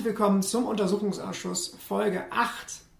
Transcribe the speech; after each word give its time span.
Herzlich 0.00 0.16
willkommen 0.16 0.40
zum 0.42 0.64
Untersuchungsausschuss 0.64 1.76
Folge 1.86 2.22
8. 2.30 2.50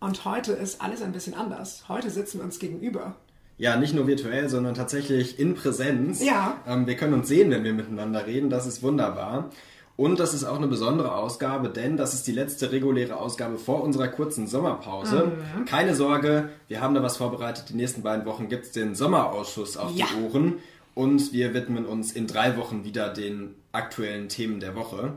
Und 0.00 0.26
heute 0.26 0.52
ist 0.52 0.82
alles 0.82 1.00
ein 1.00 1.12
bisschen 1.12 1.32
anders. 1.32 1.84
Heute 1.88 2.10
sitzen 2.10 2.40
wir 2.40 2.44
uns 2.44 2.58
gegenüber. 2.58 3.14
Ja, 3.56 3.78
nicht 3.78 3.94
nur 3.94 4.06
virtuell, 4.06 4.50
sondern 4.50 4.74
tatsächlich 4.74 5.38
in 5.38 5.54
Präsenz. 5.54 6.22
Ja. 6.22 6.58
Ähm, 6.66 6.86
wir 6.86 6.96
können 6.96 7.14
uns 7.14 7.26
sehen, 7.28 7.50
wenn 7.50 7.64
wir 7.64 7.72
miteinander 7.72 8.26
reden. 8.26 8.50
Das 8.50 8.66
ist 8.66 8.82
wunderbar. 8.82 9.48
Und 9.96 10.20
das 10.20 10.34
ist 10.34 10.44
auch 10.44 10.58
eine 10.58 10.66
besondere 10.66 11.14
Ausgabe, 11.14 11.70
denn 11.70 11.96
das 11.96 12.12
ist 12.12 12.27
die 12.27 12.32
letzte 12.32 12.70
reguläre 12.70 13.16
Ausgabe 13.16 13.56
vor 13.56 13.82
unserer 13.82 14.08
kurzen 14.08 14.46
Sommerpause. 14.46 15.32
Mhm. 15.56 15.64
Keine 15.64 15.94
Sorge, 15.94 16.50
wir 16.69 16.82
haben 16.82 16.92
da 16.94 17.02
was 17.02 17.16
vorbereitet. 17.16 17.70
Die 17.70 17.77
nächsten 17.77 18.02
beiden 18.02 18.27
Wochen 18.27 18.50
gibt 18.50 18.66
es 18.66 18.72
den 18.72 18.94
Sommerausschuss 18.94 19.78
auf 19.78 19.92
Ja. 19.96 20.05
die 20.05 20.22
Ohren. 20.22 20.58
Und 20.94 21.32
wir 21.32 21.55
widmen 21.55 21.86
uns 21.86 22.12
in 22.12 22.27
drei 22.27 22.58
Wochen 22.58 22.84
wieder 22.84 23.08
den 23.08 23.55
aktuellen 23.72 24.28
Themen 24.28 24.60
der 24.60 24.74
Woche. 24.77 25.14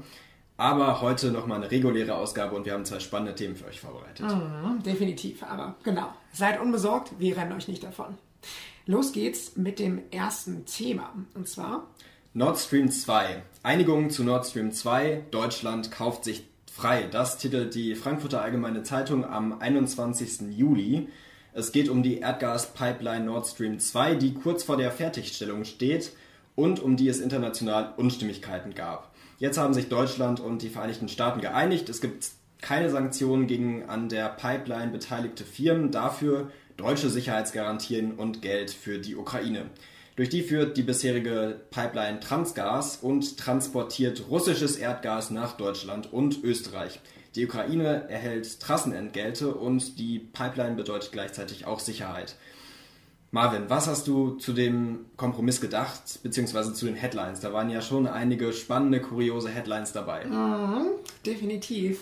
Aber 0.57 1.01
heute 1.01 1.31
nochmal 1.31 1.57
eine 1.57 1.71
reguläre 1.71 2.15
Ausgabe 2.15 2.55
und 2.55 2.65
wir 2.65 2.73
haben 2.73 2.85
zwei 2.85 2.99
spannende 2.99 3.35
Themen 3.35 3.55
für 3.55 3.65
euch 3.65 3.79
vorbereitet. 3.79 4.25
Mhm, 4.25 4.83
definitiv, 4.83 5.43
aber 5.43 5.75
genau. 5.83 6.13
Seid 6.31 6.59
unbesorgt, 6.61 7.19
wir 7.19 7.35
rennen 7.35 7.53
euch 7.53 7.67
nicht 7.67 7.83
davon. 7.83 8.17
Los 8.85 9.13
geht's 9.13 9.55
mit 9.55 9.79
dem 9.79 10.01
ersten 10.11 10.65
Thema. 10.65 11.13
Und 11.33 11.47
zwar, 11.47 11.87
Nord 12.33 12.57
Stream 12.57 12.91
2. 12.91 13.43
Einigung 13.61 14.09
zu 14.09 14.23
Nord 14.23 14.45
Stream 14.45 14.71
2. 14.71 15.25
Deutschland 15.31 15.91
kauft 15.91 16.23
sich 16.23 16.43
frei. 16.71 17.07
Das 17.09 17.37
titelt 17.37 17.75
die 17.75 17.95
Frankfurter 17.95 18.41
Allgemeine 18.41 18.83
Zeitung 18.83 19.23
am 19.23 19.59
21. 19.59 20.49
Juli. 20.49 21.07
Es 21.53 21.71
geht 21.71 21.89
um 21.89 22.01
die 22.01 22.17
Erdgaspipeline 22.17 23.25
Nord 23.25 23.45
Stream 23.47 23.79
2, 23.79 24.15
die 24.15 24.33
kurz 24.33 24.63
vor 24.63 24.77
der 24.77 24.91
Fertigstellung 24.91 25.63
steht 25.65 26.11
und 26.55 26.79
um 26.79 26.97
die 26.97 27.07
es 27.07 27.19
international 27.19 27.93
Unstimmigkeiten 27.97 28.73
gab. 28.73 29.12
Jetzt 29.43 29.57
haben 29.57 29.73
sich 29.73 29.89
Deutschland 29.89 30.39
und 30.39 30.61
die 30.61 30.69
Vereinigten 30.69 31.09
Staaten 31.09 31.41
geeinigt. 31.41 31.89
Es 31.89 31.99
gibt 31.99 32.29
keine 32.61 32.89
Sanktionen 32.89 33.45
gegen 33.45 33.83
an 33.89 34.07
der 34.07 34.29
Pipeline 34.29 34.89
beteiligte 34.89 35.43
Firmen, 35.43 35.91
dafür 35.91 36.49
deutsche 36.77 37.09
Sicherheitsgarantien 37.09 38.13
und 38.13 38.41
Geld 38.41 38.71
für 38.71 38.99
die 38.99 39.17
Ukraine. 39.17 39.65
Durch 40.15 40.29
die 40.29 40.43
führt 40.43 40.77
die 40.77 40.81
bisherige 40.81 41.59
Pipeline 41.71 42.21
Transgas 42.21 42.95
und 42.95 43.37
transportiert 43.37 44.29
russisches 44.29 44.77
Erdgas 44.77 45.29
nach 45.29 45.57
Deutschland 45.57 46.13
und 46.13 46.41
Österreich. 46.41 47.01
Die 47.35 47.45
Ukraine 47.45 48.07
erhält 48.07 48.61
Trassenentgelte 48.61 49.53
und 49.53 49.99
die 49.99 50.19
Pipeline 50.19 50.75
bedeutet 50.75 51.11
gleichzeitig 51.11 51.65
auch 51.65 51.81
Sicherheit. 51.81 52.37
Marvin, 53.33 53.63
was 53.67 53.87
hast 53.87 54.07
du 54.07 54.35
zu 54.35 54.53
dem 54.53 55.07
Kompromiss 55.17 55.59
gedacht, 55.59 56.21
beziehungsweise 56.21 56.71
zu 56.71 56.85
den 56.85 56.93
Headlines? 56.93 57.39
Da 57.39 57.51
waren 57.51 57.71
ja 57.71 57.81
schon 57.81 58.05
einige 58.05 58.53
spannende, 58.53 59.01
kuriose 59.01 59.49
Headlines 59.49 59.91
dabei. 59.91 60.27
definitiv. 61.25 62.01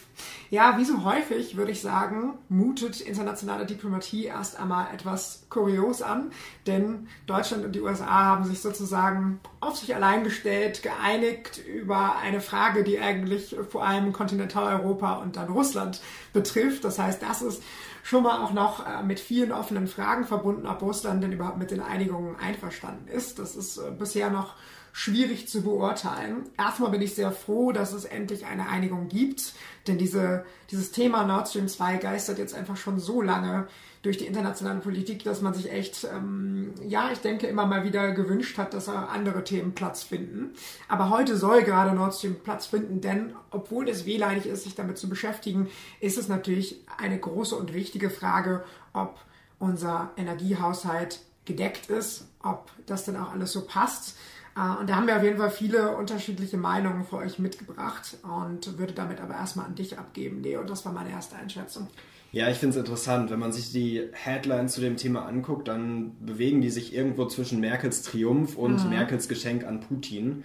Ja, 0.50 0.78
wie 0.78 0.84
so 0.84 1.06
häufig 1.06 1.56
würde 1.56 1.72
ich 1.72 1.80
sagen, 1.80 2.34
mutet 2.50 3.00
internationale 3.00 3.66
Diplomatie 3.66 4.26
erst 4.26 4.59
einmal 4.59 4.88
etwas 4.94 5.46
kurios 5.50 6.02
an, 6.02 6.32
denn 6.68 7.08
Deutschland 7.28 7.64
und 7.64 7.76
die 7.76 7.82
USA 7.82 8.26
haben 8.26 8.44
sich 8.44 8.59
sozusagen 8.59 9.40
auf 9.62 9.78
sich 9.78 9.96
allein 9.96 10.26
gestellt, 10.26 10.84
geeinigt 10.84 11.62
über 11.66 12.18
eine 12.18 12.42
Frage, 12.42 12.84
die 12.84 13.00
eigentlich 13.00 13.56
vor 13.70 13.86
allem 13.86 14.12
Kontinentaleuropa 14.12 15.14
und 15.14 15.38
dann 15.38 15.48
Russland 15.48 16.02
betrifft. 16.34 16.84
Das 16.84 17.00
heißt, 17.00 17.22
das 17.22 17.42
ist 17.42 17.64
schon 18.04 18.24
mal 18.24 18.44
auch 18.44 18.54
noch 18.54 18.86
äh, 18.86 19.03
mit 19.03 19.20
vielen 19.20 19.52
offenen 19.52 19.88
Fragen 19.88 20.25
verbunden, 20.25 20.68
ob 20.68 20.81
Russland 20.81 21.21
denn 21.22 21.32
überhaupt 21.32 21.58
mit 21.58 21.72
den 21.72 21.82
Einigungen 21.82 22.36
einverstanden 22.38 23.08
ist. 23.08 23.40
Das 23.40 23.56
ist 23.56 23.78
äh, 23.78 23.92
bisher 23.92 24.30
noch 24.30 24.56
schwierig 24.94 25.48
zu 25.48 25.62
beurteilen. 25.62 26.50
Erstmal 26.58 26.92
bin 26.92 27.02
ich 27.02 27.16
sehr 27.16 27.32
froh, 27.32 27.72
dass 27.72 27.94
es 27.94 28.06
endlich 28.06 28.46
eine 28.46 28.68
Einigung 28.68 29.08
gibt, 29.08 29.54
denn 29.88 29.98
diese, 29.98 30.46
dieses 30.70 30.92
Thema 30.92 31.26
Nord 31.26 31.48
Stream 31.48 31.68
2 31.68 31.98
geistert 31.98 32.38
jetzt 32.38 32.54
einfach 32.54 32.78
schon 32.78 33.00
so 33.00 33.22
lange 33.22 33.68
durch 34.02 34.18
die 34.18 34.26
internationale 34.26 34.80
Politik, 34.80 35.24
dass 35.24 35.42
man 35.42 35.54
sich 35.54 35.72
echt, 35.72 36.08
ähm, 36.12 36.74
ja, 36.88 37.12
ich 37.12 37.20
denke, 37.20 37.48
immer 37.48 37.68
mal 37.68 37.84
wieder 37.84 38.12
gewünscht 38.12 38.58
hat, 38.58 38.74
dass 38.74 38.86
da 38.86 39.06
andere 39.06 39.44
Themen 39.44 39.74
Platz 39.74 40.03
finden. 40.03 40.53
Aber 40.88 41.09
heute 41.09 41.38
soll 41.38 41.62
gerade 41.64 41.94
Nord 41.94 42.16
Stream 42.16 42.36
Platz 42.44 42.66
finden, 42.66 43.00
denn 43.00 43.34
obwohl 43.52 43.88
es 43.88 44.06
wehleidig 44.06 44.48
ist, 44.48 44.64
sich 44.64 44.76
damit 44.76 44.98
zu 44.98 45.08
beschäftigen, 45.08 45.70
ist 46.00 46.18
es 46.18 46.28
natürlich 46.28 46.82
eine 46.98 47.20
große 47.20 47.56
und 47.56 47.74
wichtige 47.74 48.09
Frage, 48.09 48.64
ob 48.92 49.20
unser 49.61 50.11
Energiehaushalt 50.17 51.22
gedeckt 51.45 51.89
ist, 51.89 52.27
ob 52.44 52.69
das 52.85 53.05
denn 53.05 53.16
auch 53.16 53.31
alles 53.31 53.51
so 53.53 53.61
passt. 53.61 54.17
Äh, 54.55 54.79
Und 54.79 54.89
da 54.89 54.95
haben 54.95 55.07
wir 55.07 55.16
auf 55.16 55.23
jeden 55.23 55.38
Fall 55.38 55.51
viele 55.51 55.95
unterschiedliche 55.95 56.57
Meinungen 56.57 57.05
für 57.05 57.17
euch 57.17 57.39
mitgebracht 57.39 58.17
und 58.23 58.77
würde 58.77 58.94
damit 58.94 59.22
aber 59.22 59.35
erstmal 59.35 59.67
an 59.67 59.75
dich 59.75 59.97
abgeben, 59.97 60.44
Leo. 60.44 60.63
Das 60.63 60.85
war 60.85 60.91
meine 60.91 61.11
erste 61.11 61.35
Einschätzung. 61.35 61.88
Ja, 62.33 62.49
ich 62.49 62.57
finde 62.57 62.77
es 62.77 62.79
interessant. 62.79 63.29
Wenn 63.29 63.39
man 63.39 63.51
sich 63.51 63.72
die 63.72 64.07
Headlines 64.13 64.73
zu 64.73 64.81
dem 64.81 64.95
Thema 64.95 65.25
anguckt, 65.25 65.67
dann 65.67 66.16
bewegen 66.22 66.61
die 66.61 66.69
sich 66.69 66.93
irgendwo 66.93 67.25
zwischen 67.25 67.59
Merkels 67.59 68.03
Triumph 68.03 68.55
und 68.55 68.89
Merkels 68.89 69.28
Geschenk 69.28 69.66
an 69.66 69.81
Putin. 69.81 70.43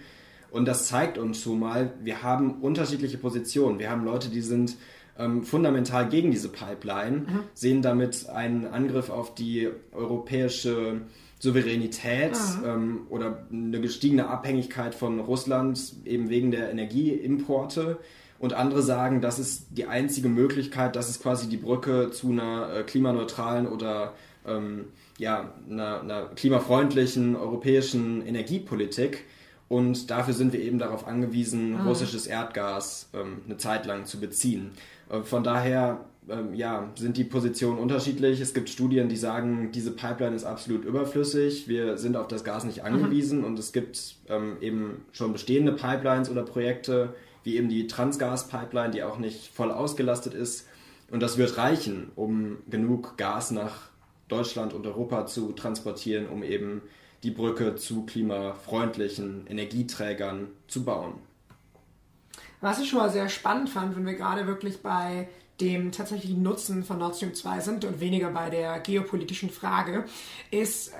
Und 0.51 0.65
das 0.65 0.87
zeigt 0.87 1.17
uns 1.17 1.41
schon 1.41 1.59
mal, 1.59 1.93
wir 2.01 2.23
haben 2.23 2.61
unterschiedliche 2.61 3.17
Positionen. 3.17 3.79
Wir 3.79 3.89
haben 3.89 4.03
Leute, 4.03 4.29
die 4.29 4.41
sind 4.41 4.75
ähm, 5.19 5.43
fundamental 5.43 6.09
gegen 6.09 6.31
diese 6.31 6.49
Pipeline, 6.49 7.25
sehen 7.53 7.81
damit 7.81 8.29
einen 8.29 8.65
Angriff 8.65 9.09
auf 9.09 9.35
die 9.35 9.69
europäische 9.91 11.01
Souveränität 11.39 12.37
ähm, 12.65 13.01
oder 13.09 13.45
eine 13.51 13.79
gestiegene 13.79 14.27
Abhängigkeit 14.27 14.95
von 14.95 15.19
Russland 15.19 15.79
eben 16.05 16.29
wegen 16.29 16.51
der 16.51 16.71
Energieimporte. 16.71 17.97
Und 18.39 18.53
andere 18.53 18.83
sagen, 18.83 19.21
das 19.21 19.39
ist 19.39 19.67
die 19.71 19.85
einzige 19.85 20.29
Möglichkeit, 20.29 20.95
das 20.95 21.09
ist 21.09 21.21
quasi 21.21 21.49
die 21.49 21.57
Brücke 21.57 22.11
zu 22.11 22.31
einer 22.31 22.69
äh, 22.71 22.83
klimaneutralen 22.83 23.67
oder 23.67 24.13
ähm, 24.45 24.85
ja, 25.17 25.53
einer, 25.69 26.01
einer 26.01 26.25
klimafreundlichen 26.35 27.35
europäischen 27.35 28.25
Energiepolitik. 28.25 29.25
Und 29.69 30.09
dafür 30.09 30.33
sind 30.33 30.53
wir 30.53 30.61
eben 30.61 30.79
darauf 30.79 31.07
angewiesen, 31.07 31.79
russisches 31.81 32.25
Erdgas 32.25 33.09
ähm, 33.13 33.41
eine 33.45 33.57
Zeit 33.57 33.85
lang 33.85 34.05
zu 34.05 34.19
beziehen. 34.19 34.71
Äh, 35.09 35.21
von 35.21 35.43
daher 35.43 36.05
ähm, 36.29 36.53
ja, 36.53 36.89
sind 36.95 37.17
die 37.17 37.23
Positionen 37.23 37.77
unterschiedlich. 37.77 38.39
Es 38.39 38.53
gibt 38.53 38.69
Studien, 38.69 39.09
die 39.09 39.17
sagen, 39.17 39.71
diese 39.73 39.91
Pipeline 39.91 40.35
ist 40.35 40.45
absolut 40.45 40.85
überflüssig. 40.85 41.67
Wir 41.67 41.97
sind 41.97 42.15
auf 42.15 42.27
das 42.27 42.43
Gas 42.43 42.63
nicht 42.63 42.83
angewiesen. 42.83 43.43
Und 43.43 43.59
es 43.59 43.73
gibt 43.73 44.15
ähm, 44.29 44.57
eben 44.61 45.05
schon 45.11 45.33
bestehende 45.33 45.73
Pipelines 45.73 46.29
oder 46.29 46.43
Projekte, 46.43 47.13
wie 47.43 47.57
eben 47.57 47.69
die 47.69 47.87
Transgas-Pipeline, 47.87 48.91
die 48.91 49.03
auch 49.03 49.17
nicht 49.17 49.53
voll 49.53 49.71
ausgelastet 49.71 50.33
ist. 50.33 50.67
Und 51.09 51.21
das 51.23 51.37
wird 51.37 51.57
reichen, 51.57 52.11
um 52.15 52.57
genug 52.69 53.17
Gas 53.17 53.51
nach 53.51 53.89
Deutschland 54.27 54.73
und 54.73 54.85
Europa 54.85 55.25
zu 55.25 55.53
transportieren, 55.53 56.27
um 56.27 56.43
eben 56.43 56.81
die 57.23 57.31
Brücke 57.31 57.75
zu 57.75 58.05
klimafreundlichen 58.05 59.47
Energieträgern 59.47 60.47
zu 60.67 60.83
bauen. 60.83 61.15
Was 62.61 62.79
ich 62.79 62.89
schon 62.89 62.99
mal 62.99 63.11
sehr 63.11 63.29
spannend 63.29 63.69
fand, 63.69 63.95
wenn 63.95 64.05
wir 64.05 64.15
gerade 64.15 64.47
wirklich 64.47 64.81
bei 64.81 65.27
dem 65.61 65.91
tatsächlichen 65.91 66.43
Nutzen 66.43 66.83
von 66.83 66.99
Nord 66.99 67.15
Stream 67.15 67.33
2 67.33 67.61
sind 67.61 67.85
und 67.85 67.99
weniger 67.99 68.29
bei 68.29 68.49
der 68.49 68.79
geopolitischen 68.79 69.49
Frage, 69.49 70.05
ist, 70.51 70.89
äh, 70.89 70.93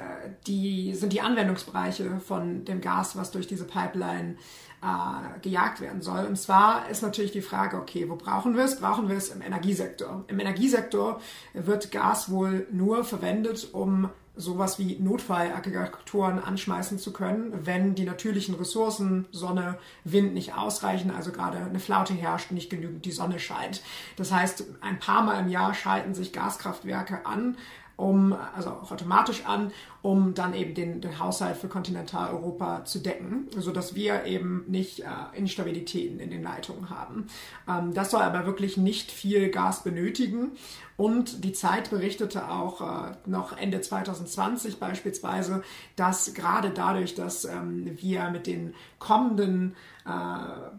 die, 0.48 0.96
sind 0.96 1.14
die 1.14 1.22
Anwendungsbereiche 1.22 2.20
von 2.20 2.66
dem 2.66 2.82
Gas, 2.82 3.16
was 3.16 3.32
durch 3.32 3.48
diese 3.48 3.66
Pipeline 3.66 4.36
äh, 4.82 5.40
gejagt 5.42 5.82
werden 5.82 6.02
soll. 6.02 6.26
Und 6.26 6.38
zwar 6.38 6.90
ist 6.90 7.02
natürlich 7.02 7.32
die 7.32 7.42
Frage, 7.42 7.78
okay, 7.78 8.10
wo 8.10 8.16
brauchen 8.16 8.56
wir 8.56 8.64
es? 8.64 8.80
Brauchen 8.80 9.10
wir 9.10 9.18
es 9.18 9.30
im 9.30 9.42
Energiesektor? 9.42 10.26
Im 10.28 10.40
Energiesektor 10.40 11.22
wird 11.54 11.92
Gas 11.92 12.32
wohl 12.32 12.68
nur 12.72 13.04
verwendet, 13.04 13.70
um 13.74 14.10
sowas 14.38 14.80
wie 14.80 14.98
Notfallaggregatoren 15.00 16.40
anschmeißen 16.40 17.00
zu 17.00 17.12
können, 17.12 17.54
wenn 17.66 17.96
die 17.96 18.06
natürlichen 18.06 18.56
Ressourcen, 18.56 19.26
Sonne, 19.32 19.78
Wind 20.04 20.34
nicht 20.34 20.56
ausreichen, 20.56 21.12
also 21.12 21.32
gerade 21.32 21.58
eine 21.58 21.80
Flaute 21.80 22.14
herrscht, 22.14 22.52
nicht 22.52 22.70
genügend 22.70 23.06
die 23.06 23.12
Sonne 23.12 23.40
scheint. 23.40 23.82
Das 24.16 24.32
heißt, 24.32 24.66
ein 24.82 25.00
paar 25.00 25.24
Mal 25.24 25.40
im 25.40 25.50
Jahr 25.50 25.74
schalten 25.74 26.14
sich 26.14 26.34
Gaskraftwerke 26.34 27.26
an, 27.26 27.58
um, 27.98 28.36
also 28.56 28.70
auch 28.70 28.92
automatisch 28.92 29.46
an, 29.46 29.72
um 30.04 30.34
dann 30.36 30.54
eben 30.54 30.74
den, 30.76 31.02
den 31.02 31.20
Haushalt 31.20 31.58
für 31.58 31.68
Kontinentaleuropa 31.68 32.86
zu 32.86 33.00
decken, 33.00 33.48
sodass 33.58 33.96
wir 33.96 34.26
eben 34.26 34.64
nicht 34.68 35.00
äh, 35.00 35.06
Instabilitäten 35.34 36.20
in 36.20 36.30
den 36.30 36.44
Leitungen 36.44 36.90
haben. 36.92 37.28
Ähm, 37.68 37.94
das 37.94 38.12
soll 38.12 38.22
aber 38.22 38.46
wirklich 38.46 38.78
nicht 38.78 39.12
viel 39.12 39.50
Gas 39.50 39.84
benötigen. 39.84 40.52
Und 40.98 41.44
die 41.44 41.54
Zeit 41.54 41.92
berichtete 41.92 42.50
auch 42.50 42.82
äh, 42.82 43.12
noch 43.28 43.56
Ende 43.56 43.82
2020 43.82 44.80
beispielsweise, 44.80 45.62
dass 45.96 46.34
gerade 46.34 46.72
dadurch, 46.72 47.14
dass 47.14 47.46
ähm, 47.46 47.98
wir 48.00 48.32
mit 48.32 48.48
den 48.48 48.74
kommenden 48.98 49.76
äh, 50.08 50.10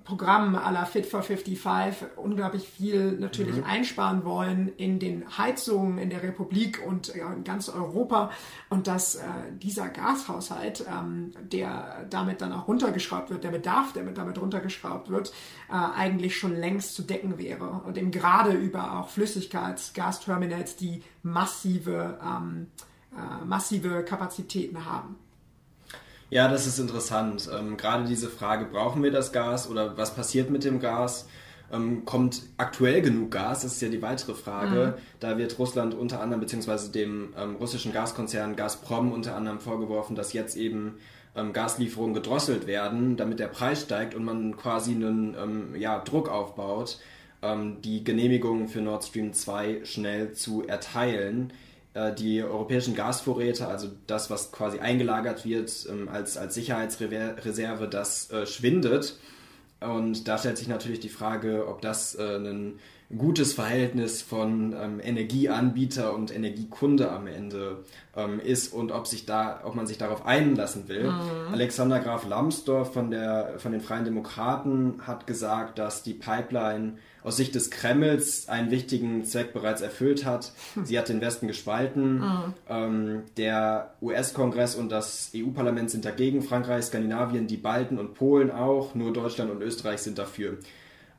Programm 0.05 0.56
à 0.56 0.73
la 0.73 0.87
Fit 0.87 1.05
for 1.06 1.23
55 1.23 2.09
unglaublich 2.17 2.67
viel 2.67 3.12
natürlich 3.12 3.59
mhm. 3.59 3.65
einsparen 3.65 4.25
wollen 4.25 4.73
in 4.76 4.99
den 4.99 5.37
Heizungen 5.37 5.99
in 5.99 6.09
der 6.09 6.23
Republik 6.23 6.82
und 6.87 7.15
ja, 7.15 7.31
in 7.32 7.44
ganz 7.44 7.69
Europa 7.69 8.31
und 8.70 8.87
dass 8.87 9.17
äh, 9.17 9.20
dieser 9.61 9.88
Gashaushalt, 9.88 10.85
ähm, 10.88 11.32
der 11.43 12.06
damit 12.09 12.41
dann 12.41 12.53
auch 12.53 12.67
runtergeschraubt 12.69 13.29
wird, 13.29 13.44
der 13.44 13.50
Bedarf, 13.50 13.93
der 13.93 14.03
mit 14.03 14.17
damit 14.17 14.41
runtergeschraubt 14.41 15.11
wird, 15.11 15.31
äh, 15.69 15.75
eigentlich 15.75 16.38
schon 16.38 16.56
längst 16.56 16.94
zu 16.94 17.03
decken 17.03 17.38
wäre 17.38 17.82
und 17.87 17.99
eben 17.99 18.11
gerade 18.11 18.53
über 18.53 18.99
auch 18.99 19.11
Flüssigkeitsgasterminals, 20.08 20.76
die 20.76 21.02
massive, 21.22 22.19
ähm, 22.25 22.69
äh, 23.12 23.44
massive 23.44 24.05
Kapazitäten 24.05 24.84
haben. 24.84 25.16
Ja, 26.31 26.49
das 26.49 26.66
ist 26.66 26.78
interessant. 26.78 27.49
Ähm, 27.52 27.76
gerade 27.76 28.05
diese 28.05 28.28
Frage, 28.28 28.66
brauchen 28.66 29.02
wir 29.02 29.10
das 29.10 29.32
Gas 29.32 29.69
oder 29.69 29.96
was 29.96 30.14
passiert 30.14 30.50
mit 30.50 30.64
dem 30.64 30.78
Gas? 30.78 31.26
Ähm, 31.70 32.05
kommt 32.05 32.43
aktuell 32.56 33.02
genug 33.02 33.31
Gas? 33.31 33.62
Das 33.62 33.72
ist 33.72 33.81
ja 33.82 33.88
die 33.88 34.02
weitere 34.02 34.34
Frage. 34.34 34.94
Mhm. 34.96 35.02
Da 35.20 35.38
wird 35.38 35.58
Russland 35.58 35.94
unter 35.94 36.20
anderem, 36.20 36.40
beziehungsweise 36.40 36.90
dem 36.90 37.34
ähm, 37.37 37.56
russischen 37.56 37.93
Gaskonzern 37.93 38.56
Gazprom 38.56 39.12
unter 39.12 39.37
anderem 39.37 39.60
vorgeworfen, 39.60 40.16
dass 40.16 40.32
jetzt 40.32 40.56
eben 40.56 40.96
ähm, 41.34 41.52
Gaslieferungen 41.52 42.14
gedrosselt 42.14 42.66
werden, 42.66 43.16
damit 43.16 43.38
der 43.38 43.49
Preis 43.49 43.82
steigt 43.82 44.14
und 44.14 44.25
man 44.25 44.56
quasi 44.56 44.93
einen 44.93 45.34
ähm, 45.34 45.75
ja, 45.76 45.99
Druck 45.99 46.28
aufbaut, 46.28 46.99
die 47.82 48.02
Genehmigung 48.02 48.67
für 48.67 48.81
Nord 48.81 49.05
Stream 49.05 49.32
2 49.32 49.85
schnell 49.85 50.32
zu 50.32 50.67
erteilen. 50.67 51.52
Äh, 51.94 52.14
die 52.14 52.43
europäischen 52.43 52.94
Gasvorräte, 52.94 53.67
also 53.67 53.88
das, 54.06 54.31
was 54.31 54.52
quasi 54.52 54.79
eingelagert 54.79 55.44
wird 55.44 55.87
ähm, 55.90 56.08
als, 56.08 56.37
als 56.37 56.55
Sicherheitsreserve, 56.55 57.88
das 57.88 58.31
äh, 58.31 58.46
schwindet. 58.46 59.17
Und 59.81 60.29
da 60.29 60.38
stellt 60.38 60.58
sich 60.58 60.69
natürlich 60.69 61.00
die 61.00 61.08
Frage, 61.08 61.67
ob 61.69 61.81
das 61.81 62.14
äh, 62.14 62.37
ein 62.37 62.79
gutes 63.16 63.55
Verhältnis 63.55 64.20
von 64.20 64.75
ähm, 64.78 65.00
Energieanbieter 65.02 66.14
und 66.14 66.34
Energiekunde 66.34 67.10
am 67.10 67.26
Ende 67.26 67.84
ähm, 68.14 68.38
ist 68.38 68.75
und 68.75 68.93
ob 68.93 69.06
sich 69.06 69.25
da, 69.25 69.62
ob 69.64 69.75
man 69.75 69.87
sich 69.87 69.96
darauf 69.96 70.26
einlassen 70.26 70.88
will. 70.88 71.05
Mhm. 71.05 71.52
Alexander 71.52 72.00
Graf 72.00 72.28
Lambsdorff 72.28 72.93
von 72.93 73.10
der 73.10 73.55
von 73.58 73.72
den 73.72 73.81
Freien 73.81 74.05
Demokraten 74.05 75.00
hat 75.06 75.26
gesagt, 75.26 75.78
dass 75.78 76.02
die 76.02 76.12
Pipeline 76.12 76.99
aus 77.22 77.38
Sicht 77.38 77.55
des 77.55 77.70
Kremls 77.70 78.49
einen 78.49 78.70
wichtigen 78.70 79.25
Zweck 79.25 79.55
bereits 79.55 79.81
erfüllt 79.81 80.26
hat. 80.26 80.52
Sie 80.84 80.99
hat 80.99 81.08
den 81.08 81.22
Westen 81.22 81.49
gespalten. 81.49 82.19
Mhm. 82.19 82.55
Ähm, 82.69 83.22
der 83.38 83.94
US-Kongress 84.02 84.75
und 84.75 84.93
das 84.93 85.32
EU-Parlament 85.34 85.90
sind 85.90 86.05
dagegen, 86.05 86.43
Frankreich, 86.43 86.84
Skandinavien, 86.84 87.46
die 87.46 87.56
Balten 87.56 87.99
und 87.99 88.14
Polen 88.14 88.50
auch, 88.50 88.94
nur 88.94 89.14
Deutschland 89.14 89.50
und 89.50 89.62
Österreich 89.62 90.00
sind 90.00 90.19
dafür. 90.19 90.58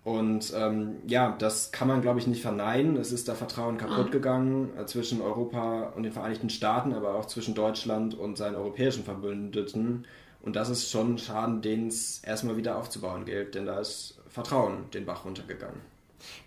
Und 0.03 0.53
ähm, 0.55 0.97
ja, 1.07 1.35
das 1.37 1.71
kann 1.71 1.87
man, 1.87 2.01
glaube 2.01 2.19
ich, 2.19 2.27
nicht 2.27 2.41
verneinen. 2.41 2.95
Es 2.95 3.11
ist 3.11 3.27
da 3.27 3.35
Vertrauen 3.35 3.77
kaputt 3.77 4.07
mhm. 4.07 4.11
gegangen 4.11 4.69
äh, 4.77 4.85
zwischen 4.85 5.21
Europa 5.21 5.93
und 5.95 6.03
den 6.03 6.13
Vereinigten 6.13 6.49
Staaten, 6.49 6.93
aber 6.93 7.15
auch 7.15 7.25
zwischen 7.25 7.53
Deutschland 7.53 8.17
und 8.17 8.37
seinen 8.37 8.55
europäischen 8.55 9.03
Verbündeten. 9.03 10.05
Und 10.41 10.55
das 10.55 10.69
ist 10.69 10.89
schon 10.89 11.15
ein 11.15 11.17
Schaden, 11.17 11.61
den 11.61 11.87
es 11.87 12.23
erstmal 12.23 12.55
wieder 12.55 12.77
aufzubauen 12.77 13.25
gilt, 13.25 13.55
denn 13.55 13.65
da 13.65 13.79
ist 13.79 14.19
Vertrauen 14.29 14.89
den 14.93 15.05
Bach 15.05 15.25
runtergegangen. 15.25 15.81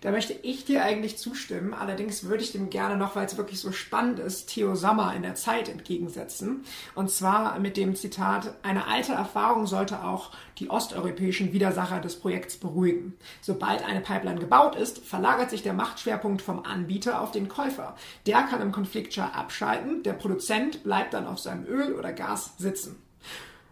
Da 0.01 0.11
möchte 0.11 0.33
ich 0.33 0.65
dir 0.65 0.83
eigentlich 0.83 1.17
zustimmen. 1.17 1.73
Allerdings 1.73 2.23
würde 2.23 2.43
ich 2.43 2.51
dem 2.51 2.69
gerne 2.69 2.97
noch, 2.97 3.15
weil 3.15 3.25
es 3.25 3.37
wirklich 3.37 3.59
so 3.59 3.71
spannend 3.71 4.19
ist, 4.19 4.47
Theo 4.47 4.75
Sommer 4.75 5.13
in 5.15 5.23
der 5.23 5.35
Zeit 5.35 5.69
entgegensetzen. 5.69 6.63
Und 6.95 7.09
zwar 7.09 7.59
mit 7.59 7.77
dem 7.77 7.95
Zitat, 7.95 8.53
eine 8.63 8.87
alte 8.87 9.13
Erfahrung 9.13 9.67
sollte 9.67 10.03
auch 10.03 10.31
die 10.59 10.69
osteuropäischen 10.69 11.53
Widersacher 11.53 11.99
des 11.99 12.19
Projekts 12.19 12.57
beruhigen. 12.57 13.13
Sobald 13.41 13.83
eine 13.85 14.01
Pipeline 14.01 14.39
gebaut 14.39 14.75
ist, 14.75 14.99
verlagert 14.99 15.49
sich 15.49 15.63
der 15.63 15.73
Machtschwerpunkt 15.73 16.41
vom 16.41 16.63
Anbieter 16.63 17.21
auf 17.21 17.31
den 17.31 17.47
Käufer. 17.47 17.95
Der 18.25 18.43
kann 18.43 18.61
im 18.61 18.71
Konfliktschar 18.71 19.35
abschalten, 19.35 20.03
der 20.03 20.13
Produzent 20.13 20.83
bleibt 20.83 21.13
dann 21.13 21.27
auf 21.27 21.39
seinem 21.39 21.65
Öl 21.65 21.93
oder 21.93 22.13
Gas 22.13 22.53
sitzen. 22.57 23.01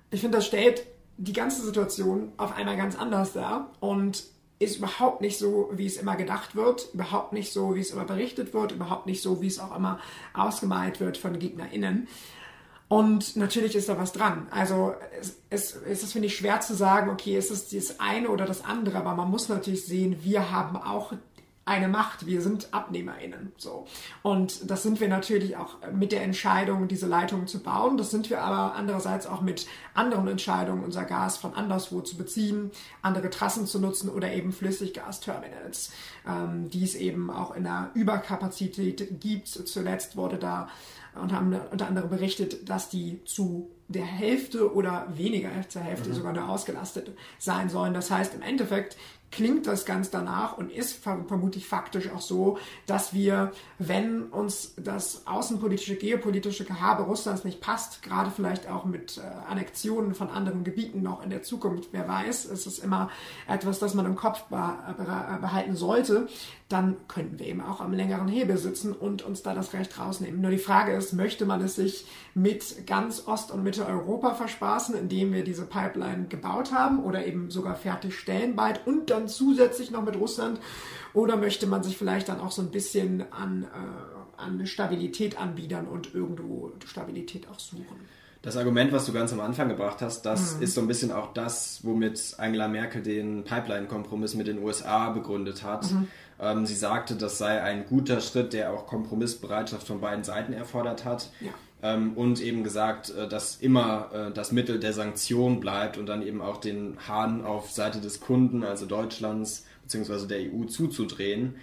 Ich 0.09 0.21
finde, 0.21 0.37
das 0.37 0.47
stellt 0.47 0.85
die 1.17 1.33
ganze 1.33 1.61
Situation 1.61 2.31
auf 2.37 2.55
einmal 2.55 2.77
ganz 2.77 2.97
anders 2.97 3.33
dar 3.33 3.69
und 3.79 4.23
ist 4.61 4.77
überhaupt 4.77 5.21
nicht 5.21 5.37
so, 5.39 5.69
wie 5.73 5.87
es 5.87 5.97
immer 5.97 6.15
gedacht 6.15 6.55
wird, 6.55 6.89
überhaupt 6.93 7.33
nicht 7.33 7.51
so, 7.51 7.75
wie 7.75 7.79
es 7.79 7.91
immer 7.91 8.05
berichtet 8.05 8.53
wird, 8.53 8.71
überhaupt 8.71 9.07
nicht 9.07 9.21
so, 9.21 9.41
wie 9.41 9.47
es 9.47 9.59
auch 9.59 9.75
immer 9.75 9.99
ausgemalt 10.33 10.99
wird 10.99 11.17
von 11.17 11.39
GegnerInnen. 11.39 12.07
Und 12.87 13.37
natürlich 13.37 13.75
ist 13.75 13.87
da 13.89 13.97
was 13.97 14.11
dran. 14.11 14.47
Also 14.51 14.93
es, 15.19 15.37
es, 15.49 15.75
es 15.75 16.03
ist, 16.03 16.11
finde 16.11 16.27
ich, 16.27 16.35
schwer 16.35 16.59
zu 16.59 16.75
sagen, 16.75 17.09
okay, 17.09 17.37
ist 17.37 17.49
es 17.49 17.69
das 17.69 17.99
eine 17.99 18.29
oder 18.29 18.45
das 18.45 18.65
andere, 18.65 18.97
aber 18.97 19.15
man 19.15 19.31
muss 19.31 19.47
natürlich 19.49 19.85
sehen, 19.85 20.17
wir 20.23 20.51
haben 20.51 20.75
auch 20.75 21.13
eine 21.63 21.87
Macht. 21.87 22.25
Wir 22.25 22.41
sind 22.41 22.73
AbnehmerInnen. 22.73 23.51
So. 23.57 23.85
Und 24.23 24.69
das 24.69 24.81
sind 24.83 24.99
wir 24.99 25.07
natürlich 25.07 25.57
auch 25.57 25.77
mit 25.93 26.11
der 26.11 26.23
Entscheidung, 26.23 26.87
diese 26.87 27.05
Leitungen 27.05 27.47
zu 27.47 27.61
bauen. 27.61 27.97
Das 27.97 28.09
sind 28.09 28.29
wir 28.29 28.41
aber 28.41 28.75
andererseits 28.75 29.27
auch 29.27 29.41
mit 29.41 29.67
anderen 29.93 30.27
Entscheidungen, 30.27 30.83
unser 30.83 31.05
Gas 31.05 31.37
von 31.37 31.53
anderswo 31.53 32.01
zu 32.01 32.17
beziehen, 32.17 32.71
andere 33.01 33.29
Trassen 33.29 33.67
zu 33.67 33.79
nutzen 33.79 34.09
oder 34.09 34.33
eben 34.33 34.51
Flüssiggasterminals, 34.51 35.91
ähm, 36.27 36.69
die 36.69 36.83
es 36.83 36.95
eben 36.95 37.29
auch 37.29 37.55
in 37.55 37.63
der 37.63 37.91
Überkapazität 37.93 39.19
gibt. 39.19 39.47
Zuletzt 39.47 40.15
wurde 40.17 40.37
da 40.37 40.67
und 41.13 41.33
haben 41.33 41.53
unter 41.71 41.87
anderem 41.87 42.09
berichtet, 42.09 42.69
dass 42.69 42.89
die 42.89 43.23
zu 43.25 43.69
der 43.87 44.05
Hälfte 44.05 44.73
oder 44.73 45.07
weniger 45.15 45.49
zur 45.67 45.81
Hälfte 45.81 46.09
mhm. 46.09 46.13
sogar 46.13 46.33
nur 46.33 46.47
ausgelastet 46.47 47.11
sein 47.37 47.69
sollen. 47.69 47.93
Das 47.93 48.09
heißt, 48.09 48.33
im 48.33 48.41
Endeffekt 48.41 48.95
klingt 49.31 49.65
das 49.65 49.85
ganz 49.85 50.09
danach 50.09 50.57
und 50.57 50.71
ist 50.71 51.03
vermutlich 51.03 51.65
faktisch 51.65 52.09
auch 52.11 52.21
so, 52.21 52.57
dass 52.85 53.13
wir, 53.13 53.51
wenn 53.79 54.23
uns 54.23 54.73
das 54.77 55.25
außenpolitische, 55.25 55.95
geopolitische 55.95 56.65
Gehabe 56.65 57.03
Russlands 57.03 57.43
nicht 57.43 57.61
passt, 57.61 58.03
gerade 58.03 58.29
vielleicht 58.29 58.69
auch 58.69 58.85
mit 58.85 59.17
äh, 59.17 59.21
Annexionen 59.49 60.13
von 60.13 60.29
anderen 60.29 60.63
Gebieten 60.63 61.01
noch 61.01 61.23
in 61.23 61.29
der 61.29 61.43
Zukunft, 61.43 61.89
wer 61.91 62.07
weiß, 62.07 62.45
ist 62.45 62.67
es 62.67 62.79
immer 62.79 63.09
etwas, 63.47 63.79
das 63.79 63.93
man 63.93 64.05
im 64.05 64.15
Kopf 64.15 64.43
behalten 64.49 65.75
sollte, 65.75 66.27
dann 66.71 66.95
könnten 67.07 67.39
wir 67.39 67.47
eben 67.47 67.61
auch 67.61 67.81
am 67.81 67.93
längeren 67.93 68.27
Hebel 68.27 68.57
sitzen 68.57 68.93
und 68.93 69.23
uns 69.23 69.43
da 69.43 69.53
das 69.53 69.73
Recht 69.73 69.99
rausnehmen. 69.99 70.41
Nur 70.41 70.51
die 70.51 70.57
Frage 70.57 70.93
ist, 70.93 71.13
möchte 71.13 71.45
man 71.45 71.61
es 71.61 71.75
sich 71.75 72.05
mit 72.33 72.87
ganz 72.87 73.27
Ost- 73.27 73.51
und 73.51 73.63
Mitteleuropa 73.63 74.35
verspaßen, 74.35 74.95
indem 74.95 75.33
wir 75.33 75.43
diese 75.43 75.65
Pipeline 75.65 76.27
gebaut 76.27 76.71
haben 76.71 77.03
oder 77.03 77.25
eben 77.25 77.51
sogar 77.51 77.75
fertigstellen 77.75 78.55
bald 78.55 78.85
und 78.87 79.09
dann 79.09 79.20
zusätzlich 79.27 79.91
noch 79.91 80.03
mit 80.03 80.15
Russland? 80.15 80.59
Oder 81.13 81.37
möchte 81.37 81.67
man 81.67 81.83
sich 81.83 81.97
vielleicht 81.97 82.29
dann 82.29 82.39
auch 82.39 82.51
so 82.51 82.61
ein 82.61 82.71
bisschen 82.71 83.31
an, 83.31 83.63
äh, 83.63 84.41
an 84.41 84.65
Stabilität 84.65 85.39
anbiedern 85.39 85.87
und 85.87 86.13
irgendwo 86.13 86.71
Stabilität 86.85 87.47
auch 87.49 87.59
suchen? 87.59 87.99
Das 88.41 88.57
Argument, 88.57 88.91
was 88.91 89.05
du 89.05 89.13
ganz 89.13 89.31
am 89.33 89.39
Anfang 89.39 89.69
gebracht 89.69 90.01
hast, 90.01 90.23
das 90.23 90.55
mhm. 90.55 90.63
ist 90.63 90.73
so 90.73 90.81
ein 90.81 90.87
bisschen 90.87 91.11
auch 91.11 91.33
das, 91.33 91.81
womit 91.83 92.35
Angela 92.39 92.67
Merkel 92.67 93.03
den 93.03 93.43
Pipeline-Kompromiss 93.43 94.33
mit 94.33 94.47
den 94.47 94.63
USA 94.63 95.09
begründet 95.09 95.61
hat. 95.61 95.91
Mhm. 95.91 96.07
Ähm, 96.39 96.65
sie 96.65 96.73
sagte, 96.73 97.15
das 97.15 97.37
sei 97.37 97.61
ein 97.61 97.85
guter 97.85 98.19
Schritt, 98.19 98.53
der 98.53 98.73
auch 98.73 98.87
Kompromissbereitschaft 98.87 99.85
von 99.85 100.01
beiden 100.01 100.23
Seiten 100.23 100.53
erfordert 100.53 101.05
hat. 101.05 101.29
Ja. 101.39 101.51
Ähm, 101.83 102.13
und 102.13 102.41
eben 102.41 102.63
gesagt, 102.63 103.09
äh, 103.09 103.27
dass 103.27 103.55
immer 103.57 104.09
äh, 104.13 104.31
das 104.31 104.51
Mittel 104.51 104.79
der 104.79 104.93
Sanktion 104.93 105.59
bleibt 105.59 105.97
und 105.97 106.05
dann 106.05 106.21
eben 106.21 106.41
auch 106.41 106.57
den 106.57 106.97
Hahn 107.07 107.43
auf 107.43 107.71
Seite 107.71 108.01
des 108.01 108.19
Kunden, 108.19 108.63
also 108.63 108.85
Deutschlands 108.85 109.65
bzw. 109.83 110.27
der 110.27 110.39
EU 110.39 110.65
zuzudrehen. 110.65 111.55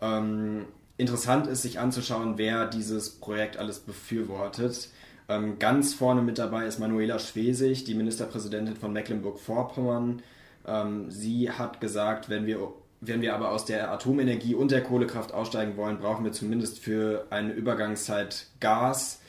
Ähm, 0.00 0.64
interessant 0.96 1.46
ist, 1.46 1.62
sich 1.62 1.78
anzuschauen, 1.78 2.34
wer 2.36 2.66
dieses 2.66 3.10
Projekt 3.10 3.58
alles 3.58 3.78
befürwortet. 3.78 4.88
Ähm, 5.28 5.60
ganz 5.60 5.94
vorne 5.94 6.22
mit 6.22 6.38
dabei 6.38 6.66
ist 6.66 6.80
Manuela 6.80 7.20
Schwesig, 7.20 7.84
die 7.84 7.94
Ministerpräsidentin 7.94 8.76
von 8.76 8.92
Mecklenburg-Vorpommern. 8.92 10.22
Ähm, 10.66 11.10
sie 11.10 11.50
hat 11.50 11.80
gesagt, 11.80 12.28
wenn 12.28 12.46
wir 12.46 12.72
wenn 13.02 13.22
wir 13.22 13.34
aber 13.34 13.50
aus 13.50 13.64
der 13.64 13.90
Atomenergie 13.90 14.54
und 14.54 14.70
der 14.70 14.82
Kohlekraft 14.82 15.32
aussteigen 15.32 15.78
wollen, 15.78 15.98
brauchen 15.98 16.22
wir 16.22 16.32
zumindest 16.32 16.80
für 16.80 17.26
eine 17.30 17.52
Übergangszeit 17.52 18.48
Gas. 18.60 19.22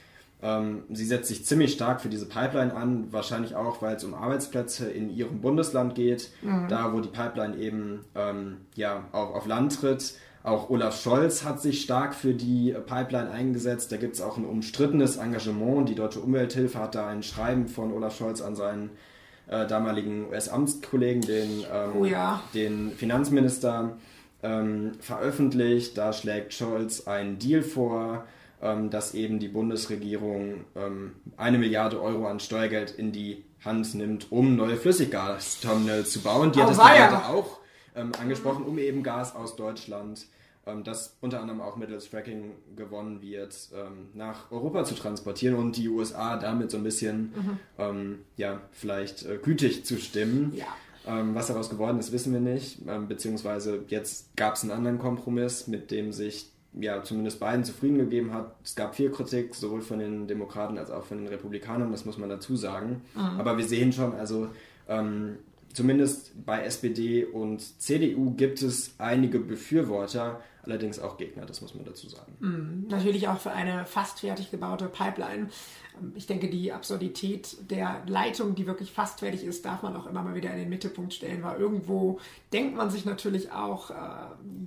Ähm, 0.44 0.84
sie 0.90 1.06
setzt 1.06 1.28
sich 1.28 1.46
ziemlich 1.46 1.74
stark 1.74 2.02
für 2.02 2.10
diese 2.10 2.28
Pipeline 2.28 2.74
an, 2.74 3.12
wahrscheinlich 3.12 3.56
auch, 3.56 3.82
weil 3.82 3.96
es 3.96 4.04
um 4.04 4.14
Arbeitsplätze 4.14 4.90
in 4.90 5.10
ihrem 5.10 5.42
Bundesland 5.42 5.94
geht, 5.96 6.30
mhm. 6.42 6.68
da 6.68 6.94
wo 6.94 7.00
die 7.00 7.10
Pipeline 7.10 7.56
eben 7.58 8.06
ähm, 8.16 8.58
ja, 8.76 9.04
auf, 9.12 9.36
auf 9.36 9.46
Land 9.46 9.80
tritt. 9.80 10.16
Auch 10.44 10.72
Olaf 10.72 11.00
Scholz 11.00 11.44
hat 11.44 11.62
sich 11.62 11.82
stark 11.82 12.16
für 12.16 12.34
die 12.34 12.76
Pipeline 12.88 13.30
eingesetzt. 13.30 13.92
Da 13.92 13.98
gibt 13.98 14.16
es 14.16 14.22
auch 14.22 14.38
ein 14.38 14.46
umstrittenes 14.46 15.18
Engagement. 15.18 15.88
Die 15.88 15.94
Deutsche 15.94 16.20
Umwelthilfe 16.20 16.80
hat 16.80 16.96
da 16.96 17.08
ein 17.08 17.22
Schreiben 17.22 17.68
von 17.68 17.94
Olaf 17.94 18.18
Scholz 18.18 18.42
an 18.42 18.56
seinen 18.56 18.90
äh, 19.48 19.68
damaligen 19.68 20.28
US-Amtskollegen, 20.30 21.22
den, 21.22 21.66
ähm, 21.72 21.92
oh 22.00 22.06
ja. 22.06 22.42
den 22.56 22.92
Finanzminister, 22.92 23.98
ähm, 24.42 24.94
veröffentlicht. 25.00 25.98
Da 25.98 26.12
schlägt 26.12 26.56
Scholz 26.56 27.08
einen 27.08 27.38
Deal 27.38 27.62
vor, 27.62 28.26
dass 28.62 29.16
eben 29.16 29.40
die 29.40 29.48
Bundesregierung 29.48 30.66
ähm, 30.76 31.14
eine 31.36 31.58
Milliarde 31.58 32.00
Euro 32.00 32.28
an 32.28 32.40
Steuergeld 32.40 32.92
in 32.92 33.12
die 33.12 33.44
Hand 33.64 33.94
nimmt, 33.96 34.32
um 34.32 34.56
neue 34.56 34.78
Flüssiggasterminals 34.78 36.12
zu 36.12 36.22
bauen. 36.22 36.52
Die 36.52 36.60
oh, 36.60 36.64
hat 36.64 36.72
es 36.72 36.78
gerade 36.78 37.26
auch 37.26 37.60
ähm, 37.96 38.12
angesprochen, 38.20 38.66
um 38.66 38.78
eben 38.78 39.04
Gas 39.04 39.36
aus 39.36 39.56
Deutschland, 39.56 40.26
ähm, 40.66 40.84
das 40.84 41.18
unter 41.22 41.42
anderem 41.42 41.62
auch 41.62 41.76
mittels 41.76 42.08
Fracking 42.08 42.52
gewonnen 42.76 43.22
wird, 43.22 43.56
ähm, 43.74 44.10
nach 44.14 44.52
Europa 44.52 44.84
zu 44.84 44.96
transportieren 44.96 45.56
und 45.56 45.78
die 45.78 45.90
USA 45.90 46.38
damit 46.38 46.72
so 46.72 46.78
ein 46.78 46.84
bisschen, 46.84 47.34
mhm. 47.36 47.60
Ähm, 47.78 48.20
ja, 48.38 48.62
vielleicht 48.72 49.26
äh, 49.26 49.38
gütig 49.42 49.86
zu 49.86 49.98
stimmen. 49.98 50.54
Ja. 50.56 50.66
Ähm, 51.08 51.34
was 51.34 51.48
daraus 51.48 51.70
geworden 51.72 51.98
ist, 51.98 52.12
wissen 52.12 52.32
wir 52.32 52.40
nicht. 52.40 52.80
Ähm, 52.88 53.08
beziehungsweise 53.08 53.84
jetzt 53.88 54.36
gab 54.36 54.54
es 54.54 54.62
einen 54.62 54.72
anderen 54.72 55.00
Kompromiss, 55.00 55.68
mit 55.68 55.90
dem 55.90 56.12
sich 56.12 56.51
ja 56.74 57.04
zumindest 57.04 57.40
beiden 57.40 57.64
zufrieden 57.64 57.98
gegeben 57.98 58.34
hat. 58.34 58.56
Es 58.64 58.76
gab 58.76 58.96
viel 58.96 59.10
Kritik, 59.10 59.56
sowohl 59.56 59.82
von 59.82 60.00
den 60.00 60.28
Demokraten 60.28 60.78
als 60.78 60.92
auch 60.92 61.04
von 61.04 61.18
den 61.18 61.28
Republikanern, 61.28 61.92
das 61.92 62.06
muss 62.06 62.18
man 62.18 62.30
dazu 62.30 62.56
sagen. 62.56 63.02
Mhm. 63.16 63.40
Aber 63.40 63.58
wir 63.58 63.66
sehen 63.66 63.92
schon, 63.92 64.14
also 64.14 64.48
ähm, 64.88 65.38
zumindest 65.76 66.46
bei 66.46 66.64
SPD 66.64 67.26
und 67.26 67.62
CDU 67.82 68.32
gibt 68.32 68.62
es 68.62 68.96
einige 68.98 69.40
Befürworter, 69.40 70.42
allerdings 70.64 71.00
auch 71.00 71.18
Gegner, 71.18 71.46
das 71.46 71.62
muss 71.62 71.74
man 71.76 71.86
dazu 71.86 72.08
sagen. 72.08 72.34
Mhm. 72.40 72.88
Natürlich 72.90 73.28
auch 73.28 73.40
für 73.40 73.52
eine 73.52 73.86
fast 73.86 74.20
fertig 74.20 74.52
gebaute 74.52 74.86
Pipeline. 74.86 75.50
Ich 76.16 76.26
denke, 76.26 76.50
die 76.50 76.72
Absurdität 76.72 77.70
der 77.70 78.04
Leitung, 78.08 78.56
die 78.56 78.66
wirklich 78.66 78.92
fast 78.92 79.20
fertig 79.20 79.44
ist, 79.44 79.66
darf 79.66 79.84
man 79.84 79.96
auch 79.96 80.08
immer 80.08 80.24
mal 80.24 80.36
wieder 80.36 80.52
in 80.52 80.58
den 80.58 80.70
Mittelpunkt 80.70 81.14
stellen, 81.14 81.44
weil 81.44 81.60
irgendwo 81.60 82.20
denkt 82.54 82.76
man 82.76 82.90
sich 82.90 83.06
natürlich 83.06 83.52
auch, 83.52 83.92
äh, 83.92 83.94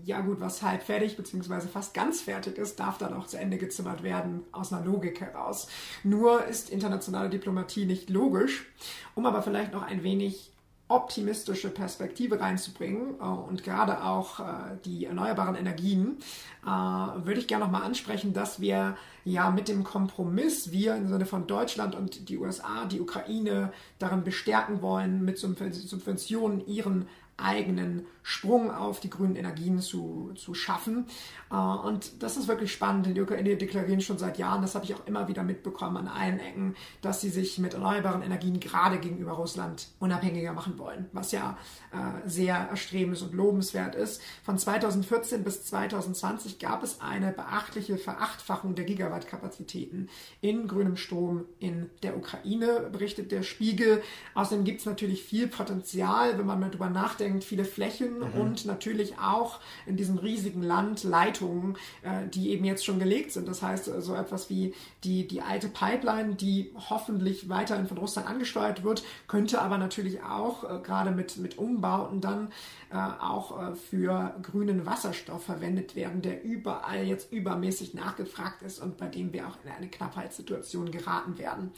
ja 0.05 0.21
gut, 0.21 0.41
was 0.41 0.63
halb 0.63 0.83
fertig 0.83 1.17
bzw. 1.17 1.69
fast 1.69 1.95
ganz 1.95 2.21
fertig 2.21 2.59
ist, 2.59 2.79
darf 2.79 2.99
dann 2.99 3.15
auch 3.15 3.27
zu 3.27 3.39
Ende 3.39 3.57
gezimmert 3.57 4.03
werden, 4.03 4.43
aus 4.53 4.73
einer 4.73 4.85
Logik 4.85 5.21
heraus. 5.21 5.69
Nur 6.03 6.45
ist 6.45 6.71
internationale 6.71 7.31
Diplomatie 7.31 7.87
nicht 7.87 8.11
logisch, 8.11 8.67
um 9.15 9.27
aber 9.27 9.43
vielleicht 9.43 9.73
noch 9.73 9.83
ein 9.83 10.03
wenig 10.03 10.54
optimistische 10.89 11.71
Perspektive 11.71 12.41
reinzubringen 12.41 13.15
äh, 13.21 13.25
und 13.25 13.65
gerade 13.65 14.05
auch 14.05 14.41
äh, 14.41 14.45
die 14.85 15.07
erneuerbaren 15.07 15.55
Energien, 15.55 16.19
äh, 16.63 16.67
würde 16.67 17.41
ich 17.41 17.49
gerne 17.49 17.65
nochmal 17.65 17.83
ansprechen, 17.83 18.35
dass 18.35 18.61
wir 18.61 18.97
ja 19.25 19.51
mit 19.51 19.69
dem 19.69 19.83
Kompromiss, 19.83 20.71
wir 20.71 20.95
im 20.97 21.09
Sinne 21.09 21.25
von 21.25 21.47
Deutschland 21.47 21.95
und 21.95 22.29
die 22.29 22.37
USA, 22.37 22.85
die 22.85 23.01
Ukraine 23.01 23.73
darin 23.99 24.25
bestärken 24.25 24.83
wollen, 24.83 25.25
mit 25.25 25.39
Subventionen 25.39 26.67
ihren 26.67 27.09
eigenen 27.37 28.07
Sprung 28.27 28.71
auf 28.71 29.01
die 29.01 29.11
grünen 29.11 29.37
Energien 29.37 29.81
zu, 29.81 30.33
zu 30.35 30.55
schaffen. 30.55 31.07
Äh, 31.51 31.57
und 31.57 32.23
das 32.23 32.39
ist 32.39 32.49
wirklich 32.49 32.73
spannend, 32.73 33.07
denn 33.07 33.15
die 33.15 33.21
Ukraine 33.21 33.57
deklarieren 33.57 34.01
schon 34.01 34.17
seit 34.17 34.39
Jahren, 34.39 34.63
das 34.63 34.75
habe 34.75 34.87
ich 34.87 34.95
auch 34.95 35.07
immer 35.07 35.29
wieder 35.29 35.43
mitbekommen 35.43 35.99
an 35.99 36.09
allen 36.09 36.41
Ecken, 36.41 36.75
dass 37.03 37.21
sie 37.21 37.29
sich 37.29 37.59
mit 37.59 37.75
erneuerbaren 37.75 38.23
Energien 38.23 38.61
gerade 38.61 38.99
gegenüber 38.99 39.33
Russland 39.33 39.89
unabhängiger 39.99 40.55
machen 40.55 40.79
wollen, 40.79 41.07
was 41.13 41.33
ja 41.33 41.59
äh, 41.93 42.27
sehr 42.27 42.69
erstrebens 42.71 43.21
und 43.21 43.35
lobenswert 43.35 43.95
ist. 43.95 44.23
Von 44.43 44.57
2014 44.57 45.45
bis 45.45 45.65
2020 45.67 46.59
gab 46.59 46.83
es 46.83 47.03
eine 47.03 47.31
beachtliche 47.31 47.99
Verachtfachung 47.99 48.75
der 48.75 48.87
Gigawattkapazitäten 48.87 50.09
in 50.41 50.67
grünem 50.67 50.97
Strom 50.97 51.45
in 51.59 51.91
der 52.03 52.17
Ukraine, 52.17 52.89
berichtet 52.91 53.33
der 53.33 53.43
Spiegel. 53.43 54.03
Außerdem 54.33 54.65
gibt 54.65 54.81
es 54.81 54.87
natürlich 54.87 55.23
viel 55.23 55.47
Potenzial, 55.47 56.39
wenn 56.39 56.47
man 56.47 56.59
mal 56.59 56.71
drüber 56.71 56.89
nachdenkt, 56.89 57.24
viele 57.41 57.65
Flächen 57.65 58.19
mhm. 58.19 58.41
und 58.41 58.67
natürlich 58.67 59.19
auch 59.19 59.61
in 59.87 59.97
diesem 59.97 60.19
riesigen 60.19 60.63
Land 60.63 61.05
Leitungen, 61.05 61.77
äh, 62.03 62.29
die 62.29 62.51
eben 62.51 62.65
jetzt 62.65 62.85
schon 62.85 62.99
gelegt 62.99 63.33
sind. 63.33 63.49
Das 63.49 63.63
heißt, 63.63 63.89
äh, 63.89 64.01
so 64.01 64.15
etwas 64.15 64.51
wie 64.51 64.75
die, 65.05 65.27
die 65.27 65.41
alte 65.41 65.69
Pipeline, 65.69 66.35
die 66.35 66.73
hoffentlich 66.91 67.49
weiterhin 67.49 67.87
von 67.87 67.99
Russland 67.99 68.29
angesteuert 68.29 68.85
wird, 68.85 69.05
könnte 69.29 69.61
aber 69.61 69.79
natürlich 69.79 70.23
auch 70.23 70.65
äh, 70.65 70.81
gerade 70.83 71.11
mit, 71.11 71.37
mit 71.39 71.59
Umbauten 71.59 72.21
dann 72.21 72.49
äh, 72.91 72.97
auch 72.97 73.61
äh, 73.61 73.75
für 73.75 74.35
grünen 74.43 74.87
Wasserstoff 74.87 75.45
verwendet 75.45 75.97
werden, 75.97 76.23
der 76.23 76.45
überall 76.45 77.05
jetzt 77.05 77.33
übermäßig 77.33 77.95
nachgefragt 77.95 78.63
ist 78.63 78.81
und 78.81 78.97
bei 78.97 79.09
dem 79.09 79.33
wir 79.33 79.49
auch 79.49 79.59
in 79.65 79.71
eine 79.71 79.89
Knappheitssituation 79.89 80.91
geraten 80.91 81.39
werden. 81.39 81.73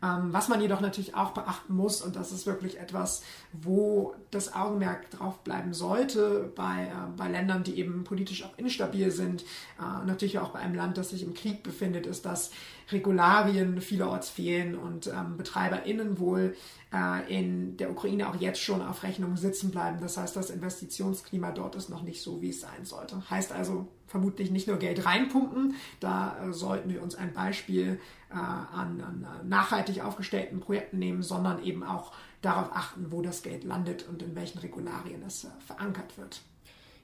Ähm, 0.00 0.32
was 0.32 0.48
man 0.48 0.60
jedoch 0.60 0.80
natürlich 0.80 1.14
auch 1.16 1.32
beachten 1.32 1.74
muss, 1.74 2.02
und 2.02 2.14
das 2.14 2.30
ist 2.30 2.46
wirklich 2.46 2.78
etwas, 2.78 3.22
wo 3.52 4.14
das 4.30 4.54
Augenmerk 4.54 5.10
drauf 5.10 5.38
bleiben 5.42 5.74
sollte, 5.74 6.52
bei, 6.54 6.84
äh, 6.84 7.16
bei 7.16 7.28
Ländern, 7.28 7.64
die 7.64 7.78
eben 7.78 8.04
politisch 8.04 8.44
auch 8.44 8.56
instabil 8.58 9.10
sind, 9.10 9.42
äh, 9.80 10.06
natürlich 10.06 10.38
auch 10.38 10.50
bei 10.50 10.60
einem 10.60 10.76
Land, 10.76 10.98
das 10.98 11.10
sich 11.10 11.24
im 11.24 11.34
Krieg 11.34 11.64
befindet, 11.64 12.06
ist, 12.06 12.26
dass 12.26 12.50
Regularien 12.90 13.80
vielerorts 13.80 14.30
fehlen 14.30 14.74
und 14.74 15.08
ähm, 15.08 15.36
BetreiberInnen 15.36 16.18
wohl 16.18 16.56
äh, 16.92 17.38
in 17.38 17.76
der 17.76 17.90
Ukraine 17.90 18.28
auch 18.28 18.36
jetzt 18.36 18.60
schon 18.60 18.82
auf 18.82 19.02
Rechnung 19.02 19.36
sitzen 19.36 19.70
bleiben. 19.70 19.98
Das 20.00 20.16
heißt, 20.16 20.34
das 20.36 20.50
Investitionsklima 20.50 21.52
dort 21.52 21.74
ist 21.74 21.90
noch 21.90 22.02
nicht 22.02 22.22
so, 22.22 22.40
wie 22.40 22.50
es 22.50 22.60
sein 22.60 22.84
sollte. 22.84 23.22
Heißt 23.30 23.52
also 23.52 23.88
vermutlich 24.06 24.50
nicht 24.50 24.66
nur 24.66 24.78
Geld 24.78 25.04
reinpumpen, 25.04 25.74
da 26.00 26.36
äh, 26.42 26.52
sollten 26.52 26.90
wir 26.90 27.02
uns 27.02 27.14
ein 27.14 27.32
Beispiel 27.32 28.00
äh, 28.30 28.34
an, 28.34 29.00
an 29.00 29.48
nachhaltig 29.48 30.02
aufgestellten 30.02 30.60
Projekten 30.60 30.98
nehmen, 30.98 31.22
sondern 31.22 31.62
eben 31.62 31.82
auch 31.82 32.12
darauf 32.40 32.70
achten, 32.72 33.10
wo 33.10 33.20
das 33.20 33.42
Geld 33.42 33.64
landet 33.64 34.08
und 34.08 34.22
in 34.22 34.34
welchen 34.34 34.58
Regularien 34.58 35.22
es 35.26 35.44
äh, 35.44 35.48
verankert 35.66 36.16
wird. 36.16 36.40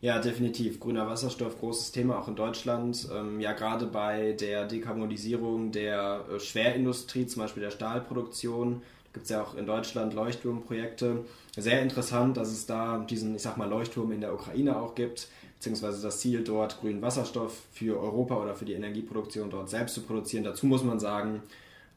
Ja, 0.04 0.18
definitiv. 0.18 0.80
Grüner 0.80 1.08
Wasserstoff, 1.08 1.58
großes 1.58 1.90
Thema 1.92 2.18
auch 2.18 2.28
in 2.28 2.36
Deutschland. 2.36 3.08
Ähm, 3.10 3.40
ja, 3.40 3.54
gerade 3.54 3.86
bei 3.86 4.32
der 4.32 4.66
Dekarbonisierung 4.66 5.72
der 5.72 6.26
äh, 6.30 6.38
Schwerindustrie, 6.38 7.26
zum 7.26 7.40
Beispiel 7.40 7.62
der 7.62 7.70
Stahlproduktion, 7.70 8.82
gibt 9.14 9.24
es 9.24 9.30
ja 9.30 9.42
auch 9.42 9.54
in 9.54 9.64
Deutschland 9.64 10.12
Leuchtturmprojekte. 10.12 11.24
Sehr 11.56 11.80
interessant, 11.80 12.36
dass 12.36 12.48
es 12.48 12.66
da 12.66 12.98
diesen, 12.98 13.34
ich 13.34 13.40
sag 13.40 13.56
mal, 13.56 13.66
Leuchtturm 13.66 14.12
in 14.12 14.20
der 14.20 14.34
Ukraine 14.34 14.76
auch 14.76 14.94
gibt, 14.94 15.28
beziehungsweise 15.54 16.02
das 16.02 16.20
Ziel 16.20 16.44
dort, 16.44 16.82
grünen 16.82 17.00
Wasserstoff 17.00 17.62
für 17.72 17.98
Europa 17.98 18.36
oder 18.36 18.54
für 18.54 18.66
die 18.66 18.74
Energieproduktion 18.74 19.48
dort 19.48 19.70
selbst 19.70 19.94
zu 19.94 20.02
produzieren. 20.02 20.44
Dazu 20.44 20.66
muss 20.66 20.84
man 20.84 21.00
sagen, 21.00 21.40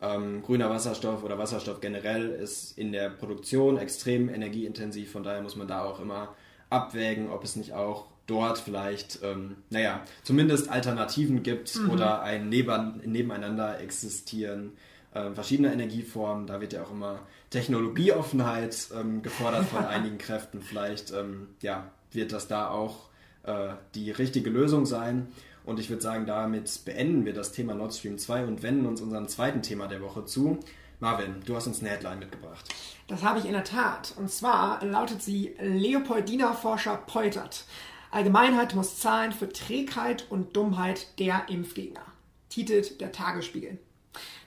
ähm, 0.02 0.44
grüner 0.44 0.70
Wasserstoff 0.70 1.26
oder 1.26 1.38
Wasserstoff 1.38 1.82
generell 1.82 2.30
ist 2.30 2.78
in 2.78 2.94
der 2.94 3.10
Produktion 3.10 3.78
extrem 3.78 4.30
energieintensiv, 4.30 5.12
von 5.12 5.24
daher 5.24 5.42
muss 5.42 5.58
man 5.58 5.68
da 5.68 5.84
auch 5.84 6.00
immer 6.00 6.34
abwägen, 6.70 7.30
ob 7.30 7.44
es 7.44 7.56
nicht 7.56 7.74
auch 7.74 8.06
dort 8.28 8.58
vielleicht, 8.58 9.20
ähm, 9.24 9.56
naja, 9.70 10.02
zumindest 10.24 10.70
Alternativen 10.70 11.44
gibt 11.44 11.76
mhm. 11.76 11.90
oder 11.90 12.22
ein 12.22 12.50
Neben 12.50 13.02
Nebeneinander 13.06 13.80
existieren 13.80 14.74
äh, 15.14 15.32
verschiedener 15.32 15.72
Energieformen. 15.74 16.46
Da 16.46 16.62
wird 16.62 16.74
ja 16.74 16.84
auch 16.84 16.92
immer 16.92 17.20
Technologieoffenheit 17.50 18.90
ähm, 18.96 19.22
gefordert 19.22 19.66
von 19.66 19.86
einigen 19.88 20.18
Kräften. 20.18 20.62
Vielleicht 20.62 21.12
ähm, 21.12 21.48
ja, 21.62 21.90
wird 22.12 22.34
das 22.34 22.48
da 22.48 22.70
auch 22.70 23.10
äh, 23.44 23.70
die 23.96 24.12
richtige 24.12 24.50
Lösung 24.50 24.86
sein. 24.86 25.28
Und 25.66 25.80
ich 25.80 25.90
würde 25.90 26.02
sagen, 26.02 26.26
damit 26.26 26.86
beenden 26.86 27.26
wir 27.26 27.34
das 27.34 27.52
Thema 27.52 27.74
Nord 27.74 27.94
Stream 27.94 28.18
2 28.18 28.46
und 28.46 28.64
wenden 28.64 28.86
uns 28.86 29.02
unserem 29.02 29.28
zweiten 29.28 29.62
Thema 29.62 29.88
der 29.88 30.02
Woche 30.02 30.24
zu. 30.26 30.60
Marvin, 31.00 31.42
du 31.46 31.56
hast 31.56 31.68
uns 31.68 31.80
eine 31.80 31.89
Headline 31.89 32.20
mitgebracht. 32.20 32.74
Das 33.08 33.24
habe 33.24 33.39
ich 33.39 33.46
in 33.46 33.54
der 33.54 33.63
Tat. 33.63 34.13
Und 34.18 34.32
zwar 34.32 34.84
lautet 34.84 35.22
sie 35.22 35.56
Leopoldiner 35.60 36.54
Forscher 36.56 36.98
poltert. 36.98 37.66
Allgemeinheit 38.10 38.74
muss 38.74 39.00
zahlen 39.00 39.32
für 39.32 39.50
Trägheit 39.50 40.25
und 40.30 40.56
Dummheit 40.56 41.20
der 41.20 41.50
Impfgegner. 41.50 42.06
Titelt 42.50 43.00
der 43.00 43.12
Tagesspiegel. 43.12 43.77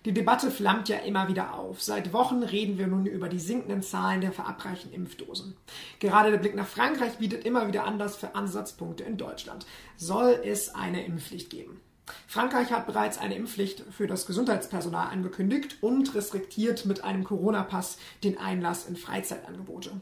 Die 0.04 0.12
Debatte 0.12 0.50
flammt 0.50 0.88
ja 0.88 0.96
immer 0.98 1.28
wieder 1.28 1.54
auf. 1.54 1.82
Seit 1.82 2.12
Wochen 2.12 2.42
reden 2.42 2.78
wir 2.78 2.86
nun 2.88 3.06
über 3.06 3.28
die 3.28 3.38
sinkenden 3.38 3.82
Zahlen 3.82 4.20
der 4.20 4.32
verabreichten 4.32 4.92
Impfdosen. 4.92 5.56
Gerade 6.00 6.30
der 6.30 6.38
Blick 6.38 6.56
nach 6.56 6.66
Frankreich 6.66 7.18
bietet 7.18 7.44
immer 7.44 7.68
wieder 7.68 7.84
Anlass 7.84 8.16
für 8.16 8.34
Ansatzpunkte 8.34 9.04
in 9.04 9.18
Deutschland. 9.18 9.66
Soll 9.96 10.40
es 10.42 10.74
eine 10.74 11.04
Impfpflicht 11.04 11.50
geben? 11.50 11.80
Frankreich 12.26 12.70
hat 12.72 12.86
bereits 12.86 13.18
eine 13.18 13.34
Impfpflicht 13.34 13.84
für 13.90 14.06
das 14.06 14.26
Gesundheitspersonal 14.26 15.10
angekündigt 15.10 15.78
und 15.80 16.14
restriktiert 16.14 16.86
mit 16.86 17.04
einem 17.04 17.24
Corona-Pass 17.24 17.98
den 18.22 18.38
Einlass 18.38 18.86
in 18.86 18.96
Freizeitangebote. 18.96 20.00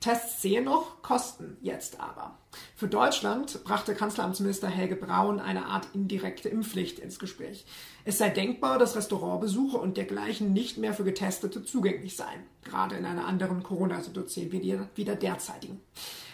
Tests 0.00 0.42
sehen 0.42 0.64
noch, 0.64 1.02
kosten 1.02 1.56
jetzt 1.60 2.00
aber. 2.00 2.38
Für 2.76 2.88
Deutschland 2.88 3.62
brachte 3.64 3.94
Kanzleramtsminister 3.94 4.68
Helge 4.68 4.96
Braun 4.96 5.40
eine 5.40 5.66
Art 5.66 5.88
indirekte 5.92 6.48
Impfpflicht 6.48 6.98
ins 6.98 7.18
Gespräch. 7.18 7.66
Es 8.04 8.18
sei 8.18 8.30
denkbar, 8.30 8.78
dass 8.78 8.96
Restaurantbesuche 8.96 9.76
und 9.76 9.96
dergleichen 9.96 10.52
nicht 10.52 10.78
mehr 10.78 10.94
für 10.94 11.04
Getestete 11.04 11.64
zugänglich 11.64 12.16
seien, 12.16 12.42
gerade 12.64 12.96
in 12.96 13.04
einer 13.04 13.26
anderen 13.26 13.62
Corona-Situation 13.62 14.52
wie 14.52 15.04
der 15.04 15.16
derzeitigen. 15.16 15.80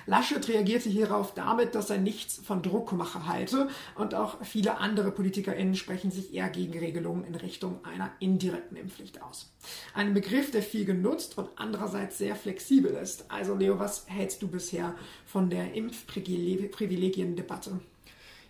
Laschet 0.06 0.46
reagierte 0.48 0.88
hierauf 0.88 1.34
damit, 1.34 1.74
dass 1.74 1.90
er 1.90 1.98
nichts 1.98 2.40
von 2.44 2.62
Druckmache 2.62 3.26
halte 3.26 3.68
und 3.94 4.14
auch 4.14 4.44
viele 4.44 4.78
andere 4.78 5.10
PolitikerInnen 5.10 5.74
sprechen 5.74 6.10
sich 6.10 6.34
eher 6.34 6.48
gegen 6.48 6.78
Regelungen 6.78 7.24
in 7.24 7.34
Richtung 7.34 7.84
einer 7.84 8.10
indirekten 8.20 8.76
Impfpflicht 8.76 9.22
aus. 9.22 9.52
Ein 9.94 10.14
Begriff, 10.14 10.50
der 10.50 10.62
viel 10.62 10.84
genutzt 10.84 11.38
und 11.38 11.48
andererseits 11.56 12.18
sehr 12.18 12.36
flexibel 12.36 12.92
ist. 12.92 13.30
Also 13.30 13.54
Leo, 13.54 13.78
was 13.78 14.06
hältst 14.08 14.42
du 14.42 14.48
bisher 14.48 14.94
von 15.26 15.50
der 15.50 15.74
Impfprivilegien-Debatte? 15.74 17.80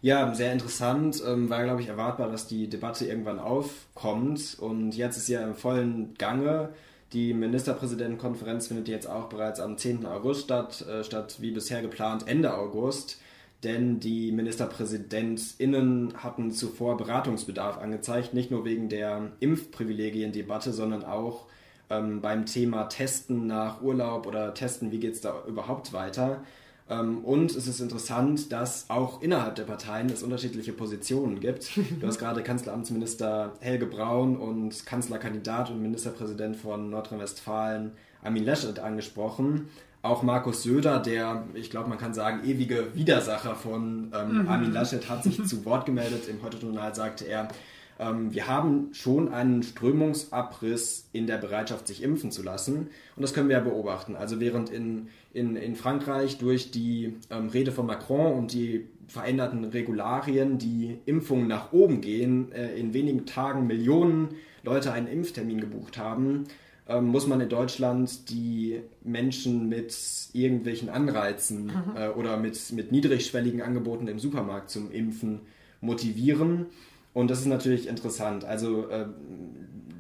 Ja, 0.05 0.35
sehr 0.35 0.53
interessant. 0.53 1.23
Ähm, 1.27 1.49
war, 1.49 1.65
glaube 1.65 1.81
ich, 1.81 1.89
erwartbar, 1.89 2.31
dass 2.31 2.47
die 2.47 2.69
Debatte 2.69 3.07
irgendwann 3.07 3.39
aufkommt. 3.39 4.59
Und 4.61 4.95
jetzt 4.95 5.17
ist 5.17 5.29
ja 5.29 5.43
im 5.43 5.55
vollen 5.55 6.13
Gange 6.19 6.75
Die 7.15 7.33
Ministerpräsidentenkonferenz 7.33 8.67
findet 8.67 8.89
jetzt 8.89 9.09
auch 9.09 9.29
bereits 9.29 9.61
am 9.61 9.79
10. 9.79 10.05
August 10.05 10.43
statt, 10.43 10.85
äh, 10.87 11.05
statt 11.05 11.37
wie 11.39 11.53
bisher 11.53 11.81
geplant 11.81 12.27
Ende 12.27 12.57
August. 12.57 13.21
Denn 13.63 14.01
die 14.01 14.33
MinisterpräsidentInnen 14.33 16.15
hatten 16.17 16.51
zuvor 16.51 16.97
Beratungsbedarf 16.97 17.79
angezeigt, 17.79 18.35
nicht 18.35 18.51
nur 18.51 18.65
wegen 18.65 18.89
der 18.89 19.31
Impfprivilegiendebatte, 19.39 20.73
sondern 20.73 21.05
auch 21.05 21.47
ähm, 21.89 22.21
beim 22.21 22.47
Thema 22.47 22.85
Testen 22.85 23.47
nach 23.47 23.81
Urlaub 23.81 24.27
oder 24.27 24.53
Testen, 24.53 24.91
wie 24.91 24.99
geht 24.99 25.15
es 25.15 25.21
da 25.21 25.45
überhaupt 25.47 25.93
weiter. 25.93 26.43
Ähm, 26.91 27.25
und 27.25 27.55
es 27.55 27.67
ist 27.67 27.81
interessant, 27.81 28.53
dass 28.53 28.87
auch 28.89 29.23
innerhalb 29.23 29.55
der 29.55 29.65
Parteien 29.65 30.11
es 30.11 30.23
unterschiedliche 30.23 30.73
Positionen 30.73 31.41
gibt. 31.41 31.71
Du 32.01 32.07
hast 32.07 32.19
gerade 32.19 32.43
Kanzleramtsminister 32.43 33.53
Helge 33.61 33.87
Braun 33.87 34.37
und 34.37 34.85
Kanzlerkandidat 34.85 35.71
und 35.71 35.81
Ministerpräsident 35.81 36.57
von 36.57 36.91
Nordrhein-Westfalen 36.91 37.93
Armin 38.23 38.45
Laschet 38.45 38.79
angesprochen. 38.79 39.69
Auch 40.03 40.23
Markus 40.23 40.63
Söder, 40.63 40.99
der, 40.99 41.45
ich 41.55 41.71
glaube, 41.71 41.89
man 41.89 41.97
kann 41.97 42.13
sagen, 42.13 42.45
ewige 42.45 42.95
Widersacher 42.95 43.55
von 43.55 44.13
ähm, 44.15 44.43
mhm. 44.43 44.49
Armin 44.49 44.73
Laschet, 44.73 45.09
hat 45.09 45.23
sich 45.23 45.43
zu 45.47 45.65
Wort 45.65 45.87
gemeldet. 45.87 46.29
Im 46.29 46.43
Heute-Journal 46.43 46.95
sagte 46.95 47.25
er, 47.25 47.49
wir 47.97 48.49
haben 48.49 48.89
schon 48.93 49.33
einen 49.33 49.63
Strömungsabriss 49.63 51.09
in 51.13 51.29
der 51.29 51.39
Bereitschaft, 51.39 51.87
sich 51.87 52.03
impfen 52.03 52.33
zu 52.33 52.43
lassen. 52.43 52.89
Und 53.15 53.23
das 53.23 53.35
können 53.35 53.49
wir 53.49 53.59
ja 53.59 53.63
beobachten. 53.63 54.17
Also 54.17 54.41
während 54.41 54.69
in, 54.69 55.09
in, 55.33 55.55
in 55.55 55.77
Frankreich 55.77 56.39
durch 56.39 56.73
die 56.73 57.15
ähm, 57.31 57.49
Rede 57.49 57.71
von 57.71 57.87
Macron 57.87 58.37
und 58.37 58.53
die 58.53 58.89
veränderten 59.07 59.65
Regularien 59.65 60.59
die 60.59 60.99
Impfungen 61.07 61.47
nach 61.47 61.73
oben 61.73 62.01
gehen, 62.01 62.51
äh, 62.53 62.77
in 62.77 62.95
wenigen 62.95 63.27
Tagen 63.27 63.67
Millionen 63.67 64.31
Leute 64.63 64.93
einen 64.93 65.07
Impftermin 65.07 65.61
gebucht 65.61 65.99
haben, 65.99 66.45
ähm, 66.89 67.07
muss 67.07 67.27
man 67.27 67.41
in 67.41 67.49
Deutschland 67.49 68.31
die 68.31 68.81
Menschen 69.03 69.69
mit 69.69 69.95
irgendwelchen 70.33 70.89
Anreizen 70.89 71.67
mhm. 71.67 71.97
äh, 71.97 72.09
oder 72.09 72.37
mit, 72.37 72.73
mit 72.73 72.93
niedrigschwelligen 72.93 73.63
Angeboten 73.63 74.09
im 74.09 74.19
Supermarkt 74.19 74.71
zum 74.71 74.91
Impfen 74.91 75.41
motivieren. 75.81 76.67
Und 77.15 77.31
das 77.31 77.39
ist 77.39 77.47
natürlich 77.47 77.89
interessant. 77.89 78.45
Also 78.45 78.89
äh, 78.91 79.07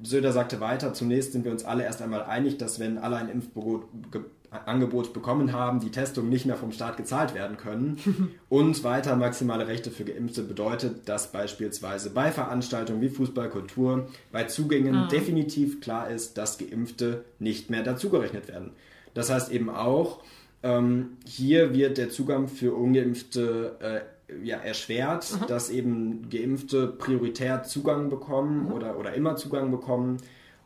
Söder 0.02 0.33
sagte 0.33 0.61
weiter, 0.61 0.92
zunächst 0.92 1.33
sind 1.33 1.44
wir 1.44 1.52
uns 1.52 1.64
alle 1.64 1.85
erst 1.85 2.02
einmal 2.02 2.25
einig, 2.25 2.59
dass 2.59 2.78
wenn 2.78 2.99
alle 2.99 3.16
ein 3.16 3.28
Impfangebot 3.30 5.14
bekommen 5.14 5.52
haben, 5.52 5.80
die 5.80 5.90
Testungen 5.90 6.28
nicht 6.28 6.44
mehr 6.44 6.56
vom 6.56 6.73
Staat 6.73 6.97
gezahlt 6.97 7.35
werden 7.35 7.56
können. 7.56 7.99
Und 8.49 8.83
weiter 8.85 9.16
maximale 9.16 9.68
Rechte 9.68 9.90
für 9.90 10.04
Geimpfte 10.04 10.42
bedeutet, 10.42 11.09
dass 11.09 11.33
beispielsweise 11.33 12.11
bei 12.11 12.33
Veranstaltungen 12.33 13.00
wie 13.00 13.09
Fußball, 13.09 13.49
Kultur, 13.49 14.09
bei 14.33 14.44
Zugängen 14.44 14.94
ah. 14.94 15.09
definitiv 15.09 15.80
klar 15.80 16.11
ist, 16.11 16.37
dass 16.37 16.59
Geimpfte 16.59 17.25
nicht 17.38 17.71
mehr 17.71 17.85
dazugerechnet 17.85 18.49
werden. 18.49 18.73
Das 19.14 19.30
heißt 19.30 19.52
eben 19.52 19.71
auch, 19.71 20.21
ähm, 20.64 21.18
hier 21.25 21.73
wird 21.75 21.97
der 21.97 22.11
Zugang 22.11 22.49
für 22.49 22.75
Ungeimpfte 22.75 23.76
äh, 23.80 24.13
ja, 24.43 24.59
erschwert, 24.59 25.40
mhm. 25.40 25.47
dass 25.47 25.71
eben 25.71 26.28
Geimpfte 26.31 26.87
prioritär 26.87 27.62
Zugang 27.62 28.11
bekommen 28.11 28.66
mhm. 28.66 28.73
oder, 28.73 28.99
oder 28.99 29.14
immer 29.14 29.37
Zugang 29.37 29.71
bekommen. 29.71 30.19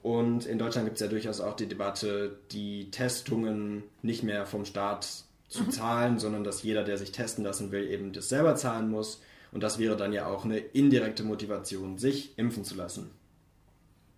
Und 0.03 0.47
in 0.47 0.59
Deutschland 0.59 0.87
gibt 0.87 0.97
es 0.97 1.01
ja 1.01 1.09
durchaus 1.09 1.41
auch 1.41 1.57
die 1.57 1.67
Debatte, 1.67 2.39
die 2.53 2.91
Testungen 2.91 3.83
nicht 4.03 4.23
mehr 4.23 4.47
vom 4.47 4.65
Staat 4.65 5.25
zu 5.49 5.65
mhm. 5.65 5.71
zahlen, 5.71 6.19
sondern 6.19 6.45
dass 6.45 6.63
jeder, 6.63 6.85
der 6.85 6.99
sich 6.99 7.13
testen 7.13 7.45
lassen 7.45 7.73
will, 7.73 7.89
eben 7.89 8.13
das 8.13 8.29
selber 8.29 8.55
zahlen 8.55 8.91
muss. 8.91 9.21
Und 9.51 9.63
das 9.63 9.79
wäre 9.79 9.97
dann 9.97 10.13
ja 10.13 10.27
auch 10.27 10.45
eine 10.45 10.59
indirekte 10.59 11.25
Motivation, 11.25 11.99
sich 11.99 12.39
impfen 12.39 12.65
zu 12.65 12.75
lassen. 12.75 13.11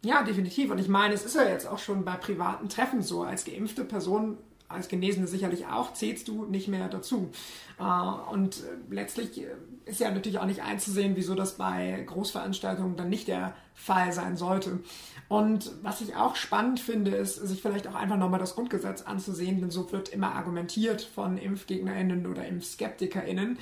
Ja, 0.02 0.22
definitiv. 0.22 0.70
Und 0.70 0.78
ich 0.78 0.88
meine, 0.88 1.14
es 1.14 1.24
ist 1.24 1.36
ja 1.36 1.44
jetzt 1.44 1.66
auch 1.66 1.78
schon 1.78 2.04
bei 2.04 2.16
privaten 2.16 2.68
Treffen 2.68 3.02
so. 3.02 3.22
Als 3.22 3.44
geimpfte 3.44 3.84
Person 3.84 4.38
als 4.70 4.88
Genesene 4.88 5.26
sicherlich 5.26 5.66
auch, 5.66 5.92
zählst 5.92 6.28
du 6.28 6.44
nicht 6.44 6.68
mehr 6.68 6.88
dazu. 6.88 7.30
Äh, 7.78 8.32
und 8.32 8.58
äh, 8.58 8.94
letztlich 8.94 9.42
äh, 9.42 9.48
ist 9.84 10.00
ja 10.00 10.10
natürlich 10.10 10.38
auch 10.38 10.46
nicht 10.46 10.62
einzusehen, 10.62 11.16
wieso 11.16 11.34
das 11.34 11.56
bei 11.56 12.02
Großveranstaltungen 12.06 12.96
dann 12.96 13.08
nicht 13.08 13.28
der 13.28 13.54
Fall 13.74 14.12
sein 14.12 14.36
sollte. 14.36 14.80
Und 15.28 15.72
was 15.82 16.00
ich 16.00 16.16
auch 16.16 16.36
spannend 16.36 16.80
finde, 16.80 17.12
ist, 17.12 17.36
sich 17.36 17.62
vielleicht 17.62 17.86
auch 17.88 17.94
einfach 17.94 18.16
nochmal 18.16 18.40
das 18.40 18.54
Grundgesetz 18.54 19.02
anzusehen, 19.02 19.60
denn 19.60 19.70
so 19.70 19.90
wird 19.92 20.08
immer 20.08 20.34
argumentiert 20.34 21.02
von 21.02 21.36
ImpfgegnerInnen 21.36 22.26
oder 22.26 22.46
ImpfskeptikerInnen 22.46 23.58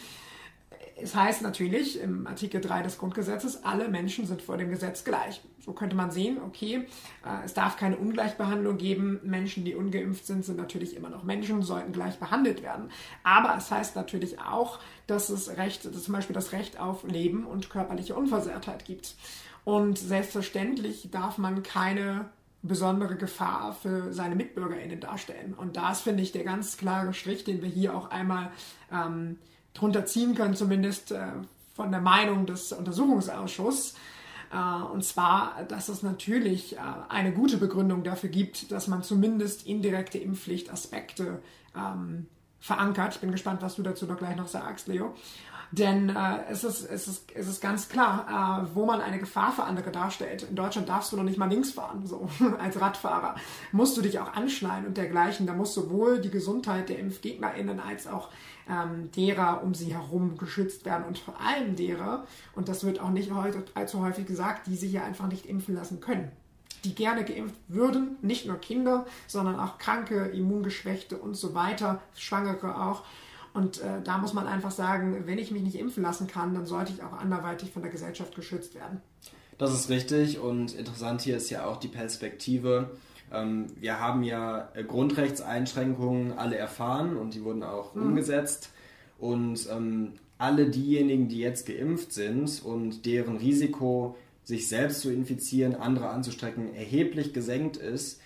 es 1.01 1.15
heißt 1.15 1.43
natürlich 1.43 2.01
im 2.01 2.27
Artikel 2.27 2.61
3 2.61 2.83
des 2.83 2.99
Grundgesetzes, 2.99 3.65
alle 3.65 3.89
Menschen 3.89 4.27
sind 4.27 4.43
vor 4.43 4.57
dem 4.57 4.71
Gesetz 4.71 5.05
gleich. 5.05 5.41
So 5.69 5.75
könnte 5.75 5.97
man 5.97 6.11
sehen, 6.11 6.39
okay, 6.47 6.87
äh, 7.27 7.45
es 7.45 7.53
darf 7.53 7.77
keine 7.77 7.99
Ungleichbehandlung 7.99 8.79
geben. 8.79 9.21
Menschen, 9.23 9.67
die 9.67 9.75
ungeimpft 9.75 10.25
sind, 10.25 10.43
sind 10.43 10.57
natürlich 10.57 10.97
immer 10.97 11.11
noch 11.11 11.25
Menschen, 11.25 11.61
sollten 11.61 11.93
gleich 11.93 12.19
behandelt 12.19 12.63
werden. 12.63 12.91
Aber 13.23 13.55
es 13.55 13.71
heißt 13.71 13.95
natürlich 13.95 14.41
auch, 14.41 14.79
dass 15.07 15.29
es 15.29 15.59
Recht, 15.59 15.85
dass 15.85 16.05
zum 16.05 16.15
Beispiel 16.15 16.33
das 16.33 16.53
Recht 16.53 16.81
auf 16.81 17.07
Leben 17.07 17.45
und 17.45 17.69
körperliche 17.69 18.15
Unversehrtheit 18.15 18.87
gibt. 18.87 19.15
Und 19.65 19.99
selbstverständlich 19.99 21.11
darf 21.11 21.37
man 21.37 21.63
keine 21.63 22.31
besondere 22.63 23.17
Gefahr 23.17 23.75
für 23.75 24.15
seine 24.15 24.37
MitbürgerInnen 24.37 25.01
darstellen. 25.01 25.53
Und 25.53 25.77
das 25.77 26.01
finde 26.01 26.23
ich 26.23 26.33
der 26.33 26.45
ganz 26.45 26.79
klare 26.79 27.13
Strich, 27.13 27.45
den 27.45 27.61
wir 27.61 27.69
hier 27.69 27.95
auch 27.95 28.11
einmal 28.11 28.53
ähm, 28.91 29.37
drunter 29.75 30.07
ziehen 30.07 30.35
können, 30.35 30.55
zumindest 30.55 31.13
äh, 31.13 31.27
von 31.75 31.91
der 31.91 32.01
Meinung 32.01 32.47
des 32.47 32.73
Untersuchungsausschusses. 32.73 33.97
Äh, 34.53 34.83
und 34.93 35.05
zwar, 35.05 35.65
dass 35.69 35.89
es 35.89 36.03
natürlich 36.03 36.77
äh, 36.77 36.81
eine 37.09 37.33
gute 37.33 37.59
Begründung 37.59 38.03
dafür 38.05 38.31
gibt, 38.31 38.71
dass 38.73 38.89
man 38.89 39.03
zumindest 39.03 39.67
indirekte 39.67 40.19
Impfpflichtaspekte 40.19 41.43
ähm, 41.77 42.27
verankert. 42.59 43.15
Ich 43.15 43.21
bin 43.21 43.33
gespannt, 43.33 43.63
was 43.63 43.77
du 43.77 43.83
dazu 43.83 44.07
noch 44.07 44.19
gleich 44.19 44.37
noch 44.37 44.49
sagst, 44.49 44.89
Leo. 44.89 45.15
Denn 45.71 46.09
äh, 46.09 46.45
es, 46.51 46.65
ist, 46.65 46.85
es, 46.85 47.09
ist, 47.09 47.31
es 47.35 47.49
ist 47.49 47.61
ganz 47.61 47.89
klar, 47.89 48.65
äh, 48.65 48.75
wo 48.75 48.87
man 48.87 49.01
eine 49.01 49.19
Gefahr 49.19 49.53
für 49.53 49.65
andere 49.65 49.91
darstellt. 49.91 50.45
In 50.45 50.57
Deutschland 50.57 50.89
darfst 50.89 51.13
du 51.13 51.17
noch 51.17 51.25
nicht 51.25 51.39
mal 51.39 51.49
links 51.49 51.73
fahren, 51.73 52.07
so 52.07 52.29
als 52.59 52.81
Radfahrer. 52.81 53.35
Musst 53.73 53.97
du 53.97 54.03
dich 54.03 54.19
auch 54.19 54.33
anschneiden 54.35 54.87
und 54.87 54.97
dergleichen. 54.97 55.47
Da 55.47 55.53
muss 55.53 55.75
sowohl 55.75 56.21
die 56.21 56.31
Gesundheit 56.31 56.89
der 56.89 56.99
ImpfgegnerInnen 56.99 57.81
als 57.81 58.07
auch 58.07 58.31
ähm, 58.69 59.11
derer 59.17 59.63
um 59.63 59.75
sie 59.75 59.95
herum 59.95 60.37
geschützt 60.37 60.85
werden 60.85 61.05
und 61.07 61.19
vor 61.19 61.41
allem 61.41 61.75
derer, 61.77 62.27
und 62.55 62.69
das 62.69 62.85
wird 62.85 63.01
auch 63.01 63.11
nicht 63.11 63.31
allzu 63.75 64.03
häufig 64.03 64.27
gesagt, 64.27 64.67
die 64.67 64.77
sich 64.77 64.93
ja 64.93 65.05
einfach 65.05 65.27
nicht 65.27 65.47
impfen 65.47 65.75
lassen 65.75 66.01
können 66.01 66.31
die 66.85 66.95
gerne 66.95 67.25
geimpft 67.25 67.57
würden, 67.69 68.17
nicht 68.23 68.47
nur 68.47 68.57
Kinder, 68.57 69.07
sondern 69.27 69.59
auch 69.59 69.79
Kranke, 69.79 70.27
Immungeschwächte 70.27 71.17
und 71.17 71.35
so 71.35 71.55
weiter, 71.55 72.01
Schwangere 72.17 72.81
auch. 72.81 73.05
Und 73.55 73.81
äh, 73.81 74.03
da 74.05 74.19
muss 74.19 74.35
man 74.35 74.47
einfach 74.47 74.71
sagen, 74.71 75.23
wenn 75.27 75.39
ich 75.39 75.51
mich 75.51 75.63
nicht 75.63 75.79
impfen 75.79 76.03
lassen 76.03 76.27
kann, 76.27 76.55
dann 76.55 76.67
sollte 76.67 76.93
ich 76.93 77.03
auch 77.03 77.13
anderweitig 77.13 77.71
von 77.71 77.83
der 77.83 77.91
Gesellschaft 77.91 78.35
geschützt 78.35 78.75
werden. 78.75 79.01
Das 79.59 79.73
ist 79.73 79.91
richtig 79.91 80.39
und 80.39 80.75
interessant 80.75 81.21
hier 81.23 81.37
ist 81.37 81.51
ja 81.51 81.67
auch 81.67 81.79
die 81.79 81.89
Perspektive. 81.89 82.91
Ähm, 83.33 83.67
wir 83.81 83.99
haben 83.99 84.23
ja 84.23 84.71
Grundrechtseinschränkungen 84.87 86.33
alle 86.39 86.57
erfahren 86.57 87.17
und 87.17 87.35
die 87.35 87.43
wurden 87.43 87.63
auch 87.63 87.95
mhm. 87.95 88.03
umgesetzt. 88.03 88.71
Und 89.19 89.69
ähm, 89.71 90.13
alle 90.39 90.71
diejenigen, 90.71 91.29
die 91.29 91.41
jetzt 91.41 91.67
geimpft 91.67 92.13
sind 92.13 92.63
und 92.65 93.05
deren 93.05 93.37
Risiko, 93.37 94.17
sich 94.45 94.69
selbst 94.69 95.01
zu 95.01 95.13
infizieren, 95.13 95.75
andere 95.75 96.09
anzustrecken, 96.09 96.75
erheblich 96.75 97.35
gesenkt 97.35 97.77
ist, 97.77 98.21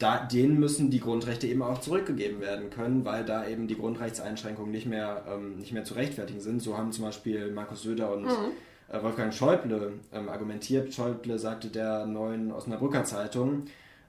da, 0.00 0.18
denen 0.18 0.58
müssen 0.58 0.90
die 0.90 0.98
Grundrechte 0.98 1.46
eben 1.46 1.62
auch 1.62 1.78
zurückgegeben 1.80 2.40
werden 2.40 2.70
können, 2.70 3.04
weil 3.04 3.24
da 3.24 3.46
eben 3.46 3.68
die 3.68 3.76
Grundrechtseinschränkungen 3.76 4.72
nicht 4.72 4.86
mehr, 4.86 5.24
ähm, 5.30 5.58
nicht 5.58 5.72
mehr 5.72 5.84
zu 5.84 5.94
rechtfertigen 5.94 6.40
sind. 6.40 6.62
So 6.62 6.76
haben 6.76 6.90
zum 6.90 7.04
Beispiel 7.04 7.52
Markus 7.52 7.82
Söder 7.82 8.12
und 8.12 8.22
mhm. 8.22 8.52
äh, 8.90 9.02
Wolfgang 9.02 9.32
Schäuble 9.32 9.92
ähm, 10.12 10.30
argumentiert. 10.30 10.92
Schäuble 10.94 11.38
sagte 11.38 11.68
der 11.68 12.06
neuen 12.06 12.50
Osnabrücker 12.50 13.04
Zeitung, 13.04 13.64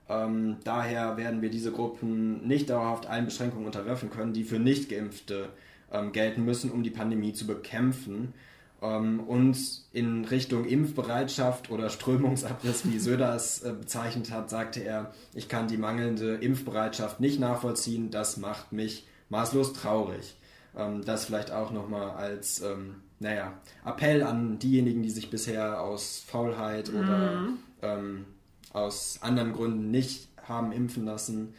ähm, 0.07 0.57
daher 0.63 1.17
werden 1.17 1.41
wir 1.41 1.49
diese 1.49 1.73
Gruppen 1.73 2.47
nicht 2.47 2.69
dauerhaft 2.69 3.07
allen 3.07 3.25
Beschränkungen 3.25 3.65
unterwerfen 3.65 4.09
können, 4.09 4.31
die 4.31 4.45
für 4.45 4.59
Nichtgeimpfte 4.59 5.49
ähm, 5.91 6.13
gelten 6.13 6.45
müssen, 6.45 6.71
um 6.71 6.83
die 6.83 6.89
Pandemie 6.89 7.33
zu 7.33 7.45
bekämpfen. 7.45 8.33
Ähm, 8.81 9.19
und 9.21 9.57
in 9.93 10.25
Richtung 10.25 10.65
Impfbereitschaft 10.65 11.69
oder 11.69 11.89
Strömungsabriss, 11.89 12.85
wie 12.85 12.99
Söder 12.99 13.35
es 13.35 13.61
äh, 13.61 13.73
bezeichnet 13.73 14.31
hat, 14.31 14.49
sagte 14.49 14.83
er, 14.83 15.13
ich 15.33 15.47
kann 15.49 15.67
die 15.67 15.77
mangelnde 15.77 16.35
Impfbereitschaft 16.35 17.19
nicht 17.19 17.39
nachvollziehen, 17.39 18.09
das 18.09 18.37
macht 18.37 18.71
mich 18.71 19.07
maßlos 19.29 19.73
traurig. 19.73 20.35
Ähm, 20.75 21.05
das 21.05 21.25
vielleicht 21.25 21.51
auch 21.51 21.71
nochmal 21.71 22.11
als 22.11 22.61
ähm, 22.61 22.95
naja, 23.21 23.53
Appell 23.85 24.23
an 24.23 24.57
diejenigen, 24.57 25.03
die 25.03 25.11
sich 25.11 25.29
bisher 25.29 25.81
aus 25.81 26.23
Faulheit 26.25 26.91
mhm. 26.91 26.99
oder 26.99 27.47
ähm, 27.83 28.25
aus 28.73 29.19
anderen 29.21 29.53
Gründen 29.53 29.91
nicht 29.91 30.27
haben 30.43 30.71
impfen 30.71 31.05
lassen, 31.05 31.53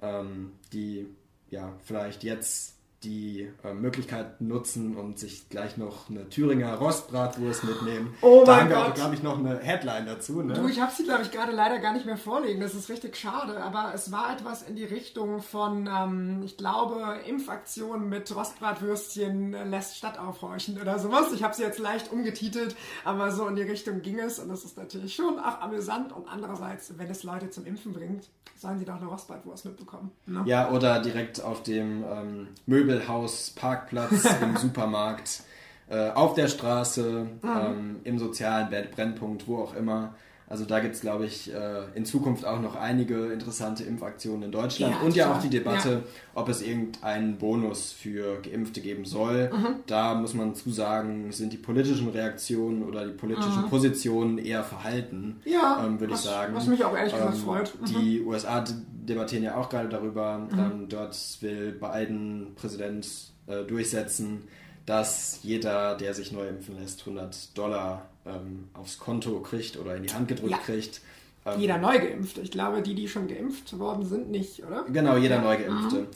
ähm, 0.00 0.52
die 0.72 1.06
ja 1.50 1.72
vielleicht 1.84 2.22
jetzt 2.22 2.77
die 3.04 3.48
äh, 3.62 3.74
Möglichkeit 3.74 4.40
nutzen 4.40 4.96
und 4.96 5.18
sich 5.18 5.48
gleich 5.48 5.76
noch 5.76 6.10
eine 6.10 6.28
Thüringer 6.28 6.74
Rostbratwurst 6.74 7.62
mitnehmen. 7.64 8.14
Oh 8.22 8.42
da 8.44 8.52
mein 8.52 8.60
haben 8.60 8.68
wir 8.70 8.76
Gott. 8.76 8.86
auch, 8.86 8.94
glaube 8.94 9.14
ich, 9.14 9.22
noch 9.22 9.38
eine 9.38 9.58
Headline 9.58 10.06
dazu. 10.06 10.42
Ne? 10.42 10.54
Du, 10.54 10.66
ich 10.66 10.80
habe 10.80 10.92
sie, 10.92 11.04
glaube 11.04 11.22
ich, 11.22 11.30
gerade 11.30 11.52
leider 11.52 11.78
gar 11.78 11.92
nicht 11.92 12.06
mehr 12.06 12.16
vorlegen. 12.16 12.60
Das 12.60 12.74
ist 12.74 12.88
richtig 12.88 13.16
schade. 13.16 13.62
Aber 13.62 13.92
es 13.94 14.10
war 14.10 14.32
etwas 14.32 14.62
in 14.62 14.74
die 14.74 14.84
Richtung 14.84 15.40
von, 15.42 15.88
ähm, 15.88 16.42
ich 16.44 16.56
glaube, 16.56 17.20
Impfaktion 17.26 18.08
mit 18.08 18.34
Rostbratwürstchen 18.34 19.52
lässt 19.70 19.96
Stadt 19.96 20.18
aufhorchen 20.18 20.80
oder 20.80 20.98
sowas. 20.98 21.32
Ich 21.32 21.44
habe 21.44 21.54
sie 21.54 21.62
jetzt 21.62 21.78
leicht 21.78 22.10
umgetitelt, 22.10 22.74
aber 23.04 23.30
so 23.30 23.46
in 23.46 23.54
die 23.54 23.62
Richtung 23.62 24.02
ging 24.02 24.18
es. 24.18 24.40
Und 24.40 24.48
das 24.48 24.64
ist 24.64 24.76
natürlich 24.76 25.14
schon 25.14 25.38
auch 25.38 25.60
amüsant. 25.60 26.12
Und 26.12 26.26
andererseits, 26.28 26.98
wenn 26.98 27.08
es 27.08 27.22
Leute 27.22 27.50
zum 27.50 27.64
Impfen 27.64 27.92
bringt, 27.92 28.28
sollen 28.56 28.78
sie 28.78 28.84
doch 28.84 28.96
eine 28.96 29.06
Rostbratwurst 29.06 29.66
mitbekommen. 29.66 30.10
Ne? 30.26 30.42
Ja, 30.46 30.70
oder 30.70 31.00
direkt 31.00 31.40
auf 31.42 31.62
dem 31.62 32.04
ähm, 32.04 32.48
Möbelhaus, 32.92 33.50
Parkplatz, 33.50 34.26
im 34.42 34.56
Supermarkt, 34.56 35.42
äh, 35.90 36.10
auf 36.10 36.34
der 36.34 36.48
Straße, 36.48 37.26
ähm, 37.44 37.96
im 38.04 38.18
sozialen 38.18 38.70
Bett- 38.70 38.90
Brennpunkt, 38.92 39.46
wo 39.46 39.58
auch 39.58 39.74
immer. 39.74 40.14
Also 40.50 40.64
da 40.64 40.80
gibt 40.80 40.94
es, 40.94 41.02
glaube 41.02 41.26
ich, 41.26 41.52
äh, 41.52 41.82
in 41.94 42.06
Zukunft 42.06 42.46
auch 42.46 42.58
noch 42.62 42.74
einige 42.74 43.26
interessante 43.34 43.84
Impfaktionen 43.84 44.44
in 44.44 44.50
Deutschland. 44.52 44.94
Ja, 44.94 45.00
und 45.06 45.14
ja 45.14 45.30
auch 45.34 45.40
die 45.42 45.50
Debatte, 45.50 45.90
Ja. 45.90 46.00
ob 46.34 46.48
es 46.48 46.62
irgendeinen 46.62 47.36
Bonus 47.36 47.92
für 47.92 48.40
Geimpfte 48.40 48.80
geben 48.80 49.04
soll. 49.04 49.50
Da 49.86 50.14
muss 50.14 50.32
man 50.32 50.54
zusagen, 50.54 51.32
sind 51.32 51.52
die 51.52 51.58
politischen 51.58 52.08
Reaktionen 52.08 52.82
oder 52.82 53.04
die 53.06 53.12
politischen 53.12 53.68
Positionen 53.68 54.38
eher 54.38 54.64
verhalten, 54.64 55.42
Ja, 55.44 55.84
ähm, 55.84 56.00
würde 56.00 56.14
ich 56.14 56.18
was- 56.20 56.24
sagen. 56.24 56.54
was 56.54 56.66
mich 56.66 56.82
auch 56.82 56.96
ehrlich 56.96 57.12
gesagt 57.12 57.34
Ähm, 57.34 57.40
freut. 57.42 57.74
Mhm. 57.82 57.84
Die 58.00 58.22
USA 58.22 58.64
debattieren 59.08 59.42
ja 59.44 59.56
auch 59.56 59.68
gerade 59.68 59.88
darüber. 59.88 60.46
Ähm, 60.52 60.86
dort 60.88 61.16
will 61.40 61.72
Biden, 61.72 62.54
Präsident, 62.54 63.06
äh, 63.46 63.64
durchsetzen, 63.64 64.42
dass 64.86 65.40
jeder, 65.42 65.96
der 65.96 66.14
sich 66.14 66.32
neu 66.32 66.46
impfen 66.48 66.78
lässt, 66.80 67.00
100 67.00 67.56
Dollar 67.56 68.06
ähm, 68.26 68.68
aufs 68.74 68.98
Konto 68.98 69.40
kriegt 69.40 69.76
oder 69.78 69.96
in 69.96 70.02
die 70.04 70.12
Hand 70.12 70.28
gedrückt 70.28 70.50
Ja. 70.52 70.58
kriegt. 70.58 71.00
Ähm, 71.46 71.60
Jeder 71.60 71.78
neu 71.78 71.98
geimpft. 71.98 72.38
Ich 72.38 72.50
glaube, 72.50 72.82
die, 72.82 72.94
die 72.94 73.08
schon 73.08 73.26
geimpft 73.28 73.78
worden 73.78 74.04
sind, 74.04 74.30
nicht, 74.30 74.64
oder? 74.66 74.84
Genau, 74.92 75.16
jeder 75.16 75.40
Neugeimpfte. 75.40 76.06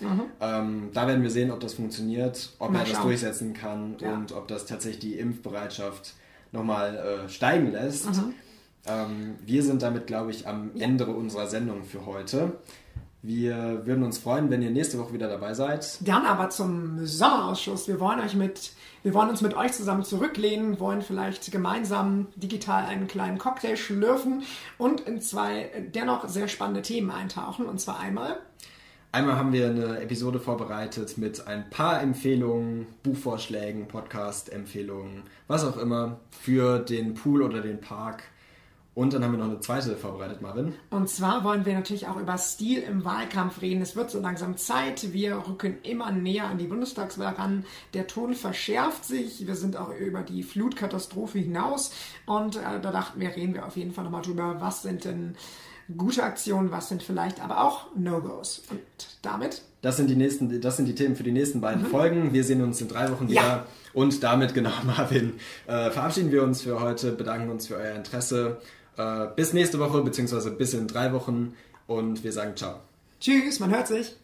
Ähm, 0.40 0.90
da 0.92 1.06
werden 1.06 1.22
wir 1.22 1.30
sehen, 1.30 1.50
ob 1.50 1.60
das 1.60 1.74
funktioniert, 1.74 2.50
ob 2.58 2.70
Mal 2.72 2.80
er 2.80 2.84
das 2.84 2.92
schauen. 2.94 3.02
durchsetzen 3.04 3.54
kann 3.54 3.96
Ja. 4.00 4.12
und 4.14 4.32
ob 4.32 4.48
das 4.48 4.66
tatsächlich 4.66 5.00
die 5.00 5.18
Impfbereitschaft 5.18 6.14
nochmal 6.50 6.96
äh, 7.26 7.28
steigen 7.30 7.72
lässt. 7.72 8.06
Mhm. 8.10 8.34
Ähm, 8.86 9.36
wir 9.44 9.62
sind 9.62 9.82
damit, 9.82 10.06
glaube 10.06 10.30
ich, 10.30 10.46
am 10.46 10.70
Ende 10.78 11.06
unserer 11.06 11.46
Sendung 11.46 11.84
für 11.84 12.06
heute. 12.06 12.58
Wir 13.24 13.82
würden 13.86 14.02
uns 14.02 14.18
freuen, 14.18 14.50
wenn 14.50 14.62
ihr 14.62 14.70
nächste 14.70 14.98
Woche 14.98 15.12
wieder 15.12 15.28
dabei 15.28 15.54
seid. 15.54 15.98
Dann 16.00 16.26
aber 16.26 16.50
zum 16.50 17.06
Sommerausschuss. 17.06 17.86
Wir 17.86 18.00
wollen 18.00 18.18
euch 18.18 18.34
mit, 18.34 18.72
wir 19.04 19.14
wollen 19.14 19.30
uns 19.30 19.40
mit 19.42 19.54
euch 19.54 19.72
zusammen 19.72 20.02
zurücklehnen, 20.02 20.80
wollen 20.80 21.02
vielleicht 21.02 21.52
gemeinsam 21.52 22.26
digital 22.34 22.84
einen 22.84 23.06
kleinen 23.06 23.38
Cocktail 23.38 23.76
schlürfen 23.76 24.42
und 24.76 25.02
in 25.02 25.20
zwei 25.20 25.70
dennoch 25.94 26.28
sehr 26.28 26.48
spannende 26.48 26.82
Themen 26.82 27.12
eintauchen. 27.12 27.66
Und 27.66 27.80
zwar 27.80 28.00
einmal 28.00 28.40
Einmal 29.14 29.36
haben 29.36 29.52
wir 29.52 29.66
eine 29.68 30.00
Episode 30.00 30.40
vorbereitet 30.40 31.18
mit 31.18 31.46
ein 31.46 31.68
paar 31.68 32.00
Empfehlungen, 32.00 32.86
Buchvorschlägen, 33.02 33.86
Podcast-Empfehlungen, 33.86 35.24
was 35.48 35.66
auch 35.66 35.76
immer 35.76 36.18
für 36.30 36.78
den 36.78 37.12
Pool 37.12 37.42
oder 37.42 37.60
den 37.60 37.78
Park. 37.78 38.22
Und 38.94 39.14
dann 39.14 39.24
haben 39.24 39.32
wir 39.32 39.38
noch 39.38 39.46
eine 39.46 39.60
zweite 39.60 39.96
vorbereitet, 39.96 40.42
Marvin. 40.42 40.74
Und 40.90 41.08
zwar 41.08 41.44
wollen 41.44 41.64
wir 41.64 41.72
natürlich 41.72 42.08
auch 42.08 42.18
über 42.18 42.36
Stil 42.36 42.82
im 42.82 43.06
Wahlkampf 43.06 43.62
reden. 43.62 43.80
Es 43.80 43.96
wird 43.96 44.10
so 44.10 44.20
langsam 44.20 44.58
Zeit. 44.58 45.14
Wir 45.14 45.36
rücken 45.48 45.78
immer 45.82 46.10
näher 46.12 46.44
an 46.44 46.58
die 46.58 46.66
Bundestagswahl 46.66 47.34
ran. 47.34 47.64
Der 47.94 48.06
Ton 48.06 48.34
verschärft 48.34 49.06
sich. 49.06 49.46
Wir 49.46 49.54
sind 49.54 49.78
auch 49.78 49.94
über 49.94 50.22
die 50.22 50.42
Flutkatastrophe 50.42 51.38
hinaus. 51.38 51.92
Und 52.26 52.56
äh, 52.56 52.80
da 52.82 52.92
dachten 52.92 53.18
wir, 53.18 53.34
reden 53.34 53.54
wir 53.54 53.64
auf 53.64 53.78
jeden 53.78 53.92
Fall 53.92 54.04
nochmal 54.04 54.22
drüber, 54.22 54.56
was 54.60 54.82
sind 54.82 55.06
denn 55.06 55.36
gute 55.96 56.22
Aktionen, 56.22 56.70
was 56.70 56.90
sind 56.90 57.02
vielleicht 57.02 57.42
aber 57.42 57.64
auch 57.64 57.86
No-Gos. 57.96 58.62
Und 58.70 58.80
damit 59.22 59.62
Das 59.80 59.96
sind 59.96 60.10
die 60.10 60.16
nächsten, 60.16 60.60
das 60.60 60.76
sind 60.76 60.86
die 60.86 60.94
Themen 60.94 61.16
für 61.16 61.22
die 61.22 61.32
nächsten 61.32 61.62
beiden 61.62 61.86
Folgen. 61.86 62.34
Wir 62.34 62.44
sehen 62.44 62.62
uns 62.62 62.80
in 62.82 62.88
drei 62.88 63.10
Wochen 63.10 63.28
wieder. 63.28 63.40
Ja. 63.40 63.66
Und 63.94 64.22
damit, 64.22 64.52
genau, 64.52 64.70
Marvin, 64.84 65.34
äh, 65.66 65.90
verabschieden 65.90 66.30
wir 66.30 66.42
uns 66.42 66.60
für 66.60 66.80
heute, 66.80 67.12
bedanken 67.12 67.50
uns 67.50 67.66
für 67.66 67.76
euer 67.76 67.94
Interesse. 67.94 68.60
Äh, 68.96 69.28
bis 69.36 69.52
nächste 69.52 69.78
Woche, 69.78 70.02
beziehungsweise 70.02 70.50
bis 70.50 70.74
in 70.74 70.86
drei 70.86 71.12
Wochen. 71.12 71.54
Und 71.86 72.24
wir 72.24 72.32
sagen 72.32 72.56
ciao. 72.56 72.80
tschüss, 73.20 73.60
man 73.60 73.70
hört 73.70 73.88
sich. 73.88 74.16